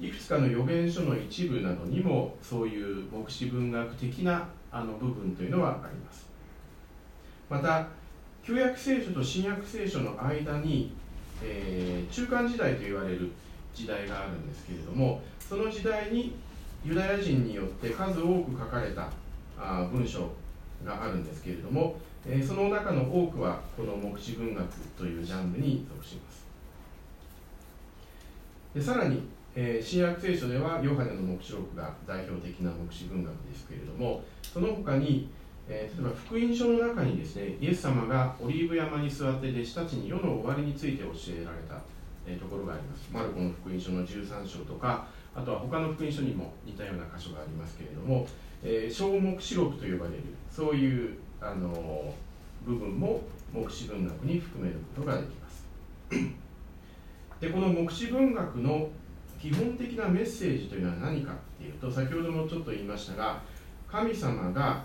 [0.00, 6.28] いくつかの預言書の一部などにもそういう目視文学的なあの部分というのはあります。
[7.48, 7.88] また
[8.48, 10.90] 旧約聖書と新約聖書の間に、
[11.44, 13.30] えー、中間時代と言われる
[13.74, 16.34] 時代があるんですけれどもその時代に
[16.82, 19.10] ユダヤ人によって数多く書かれた
[19.58, 20.30] あ文章
[20.82, 21.96] があるんですけれども
[22.26, 26.46] えその中の多くはこの目視文学というジャンルに属します。
[28.74, 29.24] でさらに、
[29.54, 35.28] えー、新約聖書ではヨハネの黙示録が代表的な目視文学ですけれどもその他に、
[35.68, 41.80] え、例えば福音書の中にですねイエス様がオリーブ山に座って弟子たちに世の終わりについて教えられた、
[42.26, 43.08] え、ところがあります。
[43.12, 48.26] マルコの福音書の13章とかあとは他の福音書にも似たような箇所がありますけれども、
[48.62, 52.14] え、小目視録と呼ばれるそういうあの
[52.64, 53.20] 部分も
[53.52, 55.66] 目視文学に含めることができます。
[57.40, 58.88] でこの目視文学の
[59.40, 63.40] 基本的なメッセージというのは何かっていうと先ほどもちょっと言いましたが
[63.88, 64.82] 神様が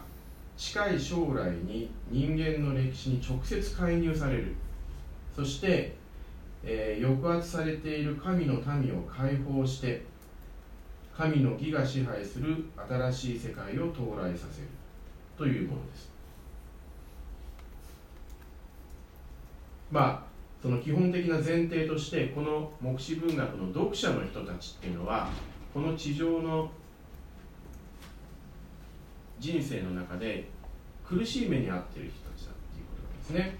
[0.58, 4.56] 近い将来に人間の歴史に直接介入される。
[5.36, 5.96] そして、
[6.64, 10.04] えー、抑圧されている神の民を解放して
[11.16, 14.68] 神の義が支配する新しい世界を到来させる。
[15.38, 16.12] というものです。
[19.92, 25.30] まあその基本的な前提としてこの目視文学の読者の人たちっていうのは
[25.74, 26.72] この地上の
[29.44, 30.46] 人生の中で
[31.06, 33.58] 苦しい目に遭っている人たちだっていうことなんですね。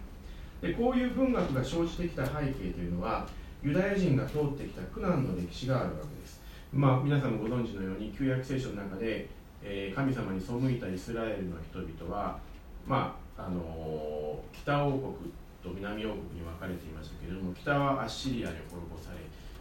[0.62, 3.28] でこういう文学が生じてきた背景というのは
[3.62, 6.42] ユダヤ人が通ってきた苦難の歴史があるわけです。
[6.72, 9.28] まあ皆さんもご存知のように旧約聖書の中で、
[9.62, 12.40] えー、神様に背いたイスラエルの人々は
[12.88, 15.14] まああのー、北王国
[15.62, 19.18] と南王国に分かれていましたけれども北はアッシリアで滅ぼされ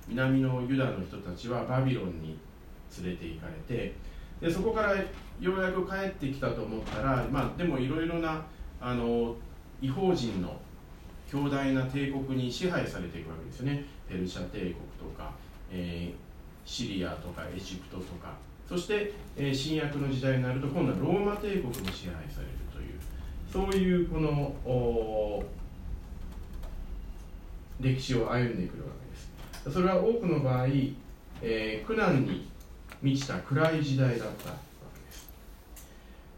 [0.06, 2.38] 南のユダの人たちはバビロンに
[3.02, 3.94] 連れて行かれて
[4.40, 4.94] でそこから
[5.42, 8.42] ようやく帰ってきたと思ったら、まあ、でもいろいろな
[8.80, 9.34] あの
[9.80, 10.56] 違法人の
[11.28, 13.84] 強大な帝国に支配されていくわけですね。
[14.08, 15.32] ペルシャ帝国とか、
[15.72, 18.34] えー、シリアとかエジプトとか。
[18.68, 23.00] そして、えー、新約の時代になると今度はローマ帝国に支配されるという
[23.52, 25.44] そういうこの
[27.80, 29.72] 歴史を歩んでくるわけです。
[29.72, 30.66] それは多くの場合、
[31.42, 32.48] えー、苦難に
[33.02, 34.71] 満ちた暗い時代だった。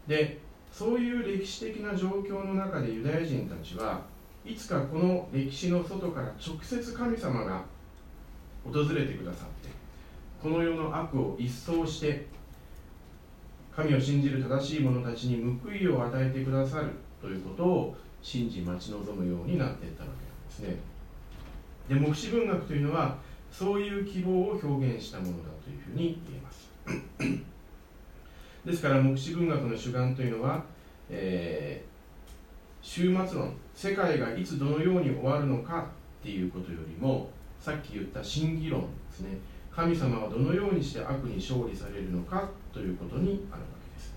[0.07, 0.39] で
[0.71, 4.01] そういう歴史的な状況の中でユダヤ人たちは
[4.45, 7.63] いつかこの歴史の外から直接神様が
[8.63, 9.69] 訪れてくださって
[10.41, 12.27] この世の悪を一掃して
[13.75, 16.91] 神を信じる正しい者たちに報いを与えてくださる
[17.21, 20.77] ということを信じ待ち望むようになっていったわけなんですね。
[21.87, 23.17] で目視文学というのは
[23.51, 26.69] そういう希望を表現したものだというふうに言えます
[28.65, 30.63] ですから目視文学の主眼というのは、
[31.09, 35.85] えー、終末論世界がいつどのように終わるのか
[36.21, 39.37] っていうことよりもさっき言った真偽論ですね。
[39.71, 44.13] 神様はどのようにして悪に勝利されるのかということにあるわけです。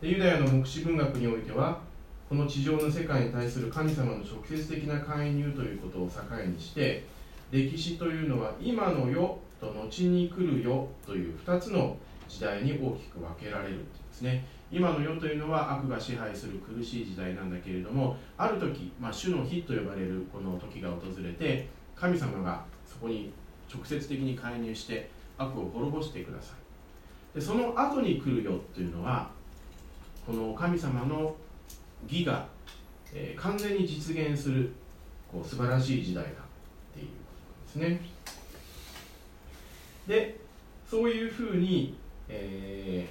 [0.00, 1.80] でユダヤの目視文学においては
[2.28, 7.04] この地上の世界に対する神様の直接的な介入ということを境にして
[7.52, 11.96] 歴史というのは今の世と後に来る世という2つの
[12.28, 14.44] 時代に大きく分けられるんですね。
[14.70, 23.32] 今の世というのは悪が支配する苦しい時代なんだけれどもある時、まあ、主の日と呼ばれるこの時が訪れて神様がそこに
[23.72, 25.08] 直接的に介入して
[25.38, 26.54] 悪を滅ぼしてくださ
[27.34, 27.38] い。
[27.38, 29.30] でその後に来るよというのは
[30.26, 31.36] この神様の
[32.08, 32.48] 義が、
[33.12, 34.72] えー、完全に実現する
[35.30, 36.32] こう素晴らしい時代だっ
[36.94, 37.12] ていうこ
[37.72, 38.00] とですね。
[40.08, 40.46] で
[40.88, 41.96] そういうふうに、
[42.28, 43.08] え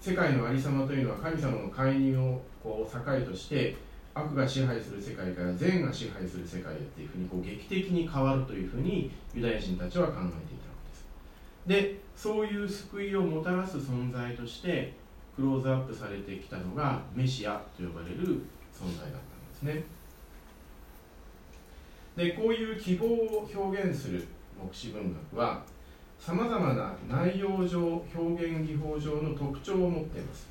[0.00, 3.00] ー、世界のありさまというのは神様の介入をこう境
[3.30, 3.76] として
[4.14, 10.36] 悪が支配する世界から善が支配する世界へっていうふうにこう劇的に変わるというふうにユダヤ人たちは考えていたわ
[10.84, 11.06] けです。
[11.66, 14.94] でそういう救いをもたらす存在として
[15.36, 18.16] クローズアップされてきたのがメシアと呼ばれる
[18.72, 19.84] 存在だったんですね。
[22.16, 24.26] でこういう希望を表現する
[24.58, 25.62] 黙示文学は
[26.18, 30.48] さまざまな内容上表現技法上の特徴を持っています、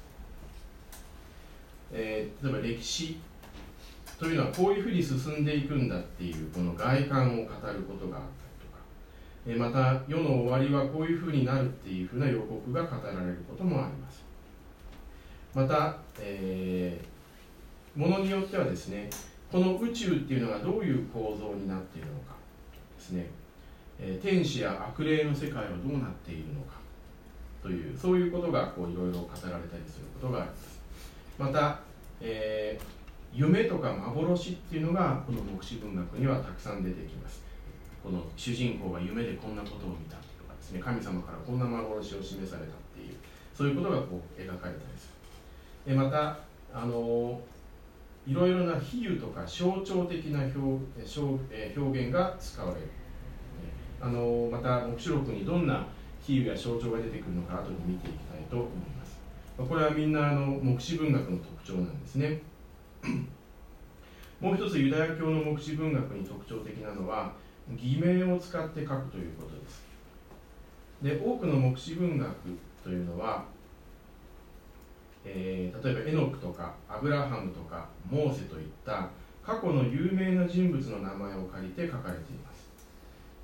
[1.92, 3.18] えー、例えば歴史
[4.18, 7.50] というのはこういうふうに進んでいくんだっていうこの外観を語る
[7.84, 8.80] ことがあったりとか、
[9.46, 14.24] えまた世の終わりはこういうふうになるっていうふうな予告が語られることもあります。
[15.54, 19.10] また、えー、ものによってはですね
[19.52, 22.36] この宇宙っていうのがどういう構造になっているのか
[22.98, 23.28] ですね、
[24.00, 26.76] え、天使や悪霊の世界はどうなっているのか
[27.62, 30.80] というそういうことがこういろいろ語られたりすることがあります。
[31.38, 31.80] また、
[32.22, 32.96] えー
[33.36, 37.44] 夢とか幻っていうのがこの黙示文学にはたくさん出てきます。
[38.02, 40.80] この主人公が夢でこんなことを見たとかですね。
[40.80, 43.16] 神様からこんな幻を示されたっていう
[43.54, 45.10] そういうことがこう描かれたりす
[45.86, 45.94] る。
[45.94, 46.40] でまた
[46.74, 47.42] あの
[48.26, 50.82] いろいろな比喩とか象徴的な表
[51.78, 52.88] 表現が使われる。
[54.02, 55.86] あのまた黙示録にどんな
[56.22, 59.18] 比喩や象徴が出てくるのか後で見ていきたいと思います。
[59.58, 62.42] これはみんなあの黙示文学の特徴なんですね。
[64.42, 67.34] もう一つユダヤ教の目視文学に特徴的なのは
[67.78, 69.86] 偽名を使って書くということです。
[71.02, 72.30] で多くの目視文学
[72.84, 73.46] というのは、
[75.24, 79.10] えー、例えばエノクとかアブラハムとかモーセといった
[79.44, 82.45] 過去の有名な人物の名前を借りて書かれています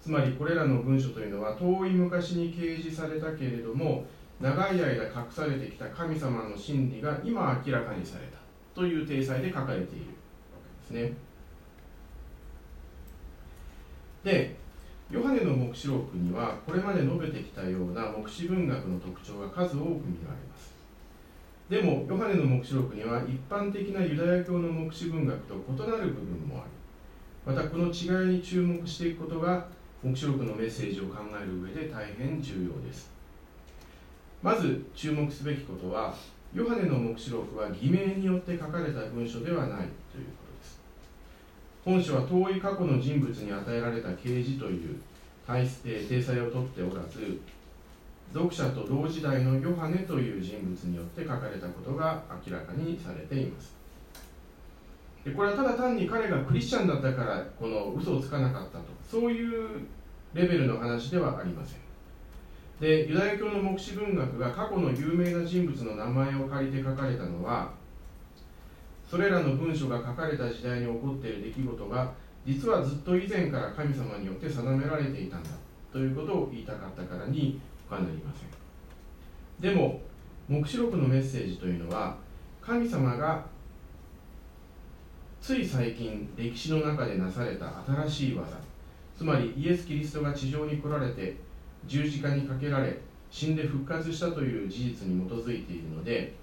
[0.02, 4.06] つまりこれらの文書というのは遠い昔に掲示されたけれども
[4.40, 8.38] 長い間隠されてきた神様の真理が今明らかにされた
[8.74, 10.58] という体裁で書かれているわ
[10.90, 11.18] けですね。
[14.24, 14.56] で
[15.12, 20.72] ヨハネの黙示録にはこれまで述べてきたような黙示文学の特徴が数多く見られます。
[21.70, 26.66] でもヨハネの黙示録には一般的なユダヤ教の黙示文学と異なる部分もあ
[27.46, 29.68] りまたこの違いに注目していくことが
[30.04, 33.12] 黙示録のメッセージを考える上で大変重要です。
[34.42, 36.16] まず注目すべきことは
[36.54, 39.90] ヨハネの黙示録は偽名によって書かれた文書ではないというこ
[40.48, 40.80] とです。
[41.86, 45.00] 本書は遠い過去の人物に与えられた啓示という
[45.46, 47.40] 体裁をとっておらず
[48.34, 53.76] 読者と同時代のヨハネという人物によって書かれたことが明らかにされています。
[55.24, 59.01] でこれはただ単に彼がクリスチャンだったからこの嘘をつかなかったと。
[59.12, 59.68] そういう
[60.34, 61.80] レベルの話ではありません。
[62.80, 67.74] でユダヤ教の黙示文学が過去の有名な人物の名前を借りて書かれたのは
[69.10, 72.14] それらの文書が書かれた時代に起こっている出来事が
[72.48, 75.50] 実はずっと以前から神様によって定められていたんだ
[75.92, 77.60] ということを言いたかったからに
[77.90, 78.50] 他なりません。
[79.60, 80.00] でも
[80.48, 82.16] 黙示録のメッセージというのは
[82.62, 83.46] 神様が
[85.42, 88.71] つい最近歴史の中でなされた新しい技
[89.22, 91.36] つまりイエス・キリストが地上に来られて
[91.86, 92.98] 十字架にかけられ
[93.30, 96.34] 死んで復活したという事実に基づいているので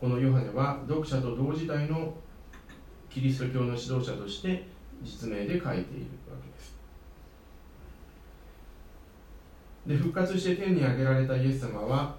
[0.00, 2.14] このヨハネは読者と同時代の
[3.10, 4.68] キリスト教の指導者として
[5.02, 6.76] 実名で書いているわけです。
[9.88, 12.14] で復活して天に上げられたイエス様は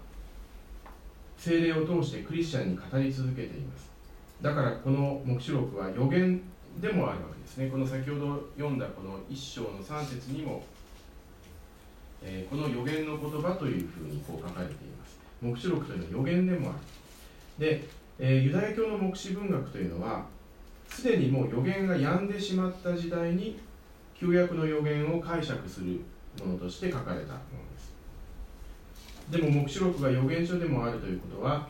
[1.37, 3.89] 精霊を通してクリスチャンに語り続けています。
[4.41, 6.41] だからこの黙示録は予言
[6.79, 7.69] でもあるわけですね。
[7.69, 10.63] この先ほど読んだこの一章の3節にも
[12.21, 15.19] えー、この予言の言葉というふうにこう書かれています。
[15.41, 16.79] 黙示録というのは予言でもある。
[17.59, 17.87] で、
[18.19, 20.25] えー、ユダヤ教の黙示文学というのは
[20.89, 23.59] すでにもう予言が止んでしまった時代に
[24.19, 26.01] 旧約の予言を解釈する
[26.43, 27.39] ものとして書かれたもの
[27.73, 27.93] です。
[29.29, 31.67] でも黙示録が予言書でもあるということは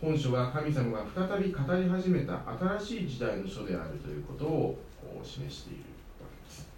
[0.00, 2.40] 本書は神様が再び語り始めた
[2.78, 4.78] 新しい時代の書であるということを
[5.24, 5.80] 示している
[6.20, 6.68] わけです。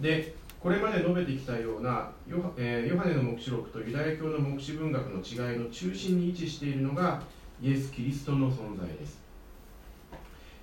[0.00, 7.20] でこれまで述べてきたようなヨハ,、え、ヨハネの黙示録とユダヤ教の黙示文学の違いの中心に位置しているのが
[7.60, 9.20] イエス・キリストの存在です。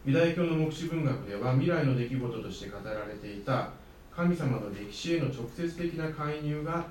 [0.06, 3.72] ユダヤ教の黙示文学では未来の出来事として語られていた
[4.16, 6.86] 神様の歴史への直接的な介入が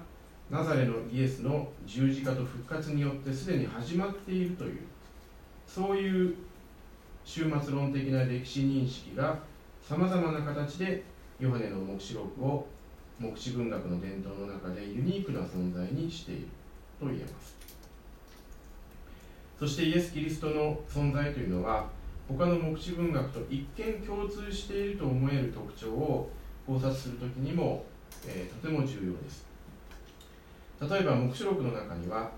[0.50, 4.80] ナザレのイエスの十字架と復活によってすでに始まっているという
[5.66, 6.34] そういう
[7.24, 9.38] 終末論的な歴史認識が
[9.82, 11.02] さまざまな形で
[11.38, 12.66] ヨハネの黙示録を
[13.20, 16.46] 黙示文学の伝統の中でユニークな存在にしている
[16.98, 17.56] と言えます。
[19.58, 21.88] そしてイエス・キリストの存在というのは
[22.28, 26.30] 他の黙示文学と一見共通していると思える特徴を
[26.66, 27.84] 考察するときにも、
[28.26, 29.47] えー、とても重要です。
[30.80, 32.30] 例えば黙示録の中には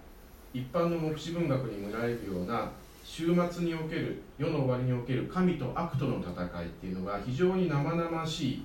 [0.53, 2.71] 一般の黙示文学に見られるような
[3.05, 8.65] 終末における世の終わりにおける神と悪との戦いっていうのが非常に生々しい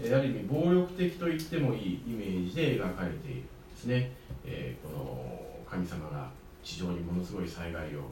[0.00, 3.46] ある意味暴力的と言ってもいいイメージで描かれているんで
[3.76, 4.12] すね、
[4.44, 6.30] えー、この神様が
[6.62, 8.02] 地上にものすごい災害を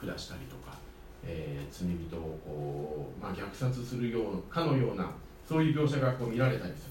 [0.00, 0.76] 下したりとか、
[1.24, 5.10] えー、罪人をこう、まあ、虐殺するようかのような
[5.48, 6.90] そういう描写がこう見られたりす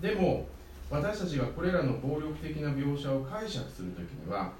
[0.00, 0.14] る。
[0.14, 0.46] でも
[0.90, 4.52] 私たちがこれらの暴力的な描写を解釈する時には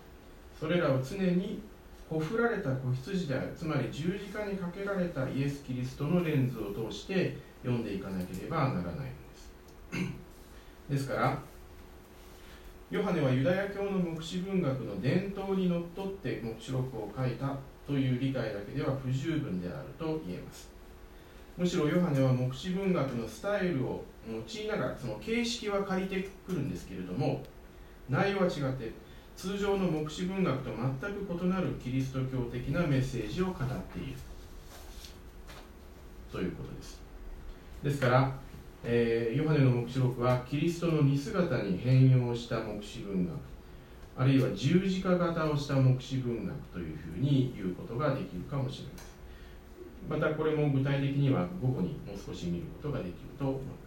[0.59, 1.63] それらを常に
[2.11, 9.53] ほふられた子羊であるつまり十字架にかけられたイエス・キリストのレンズを通して読んでいかなければならないのです。
[10.89, 11.39] ですから
[12.91, 17.57] ヨハネはユダヤ教の黙示文学の伝統にのっとって黙示録を書いた
[17.87, 20.78] という理解だけでは不十分であると言えます。
[21.59, 27.43] むしろヨハネは黙示文学のスタイルを用いながらその形式は借りてくるんですけれども
[28.09, 28.93] 内容は違って
[29.35, 34.15] 通常の黙示文学と全く異なるキリスト教的なメッセージを語っている。
[36.33, 37.01] ということです。
[37.83, 38.33] ですから、
[38.85, 43.37] えー、ヨハネの黙示録はキリストの似姿に変容した黙示文学
[44.17, 49.08] あるいは十字架型をした黙示文学というふうに言うことができるかもしれません。
[50.09, 53.78] またこれも具体的には午後にもう少し見ることができると思います。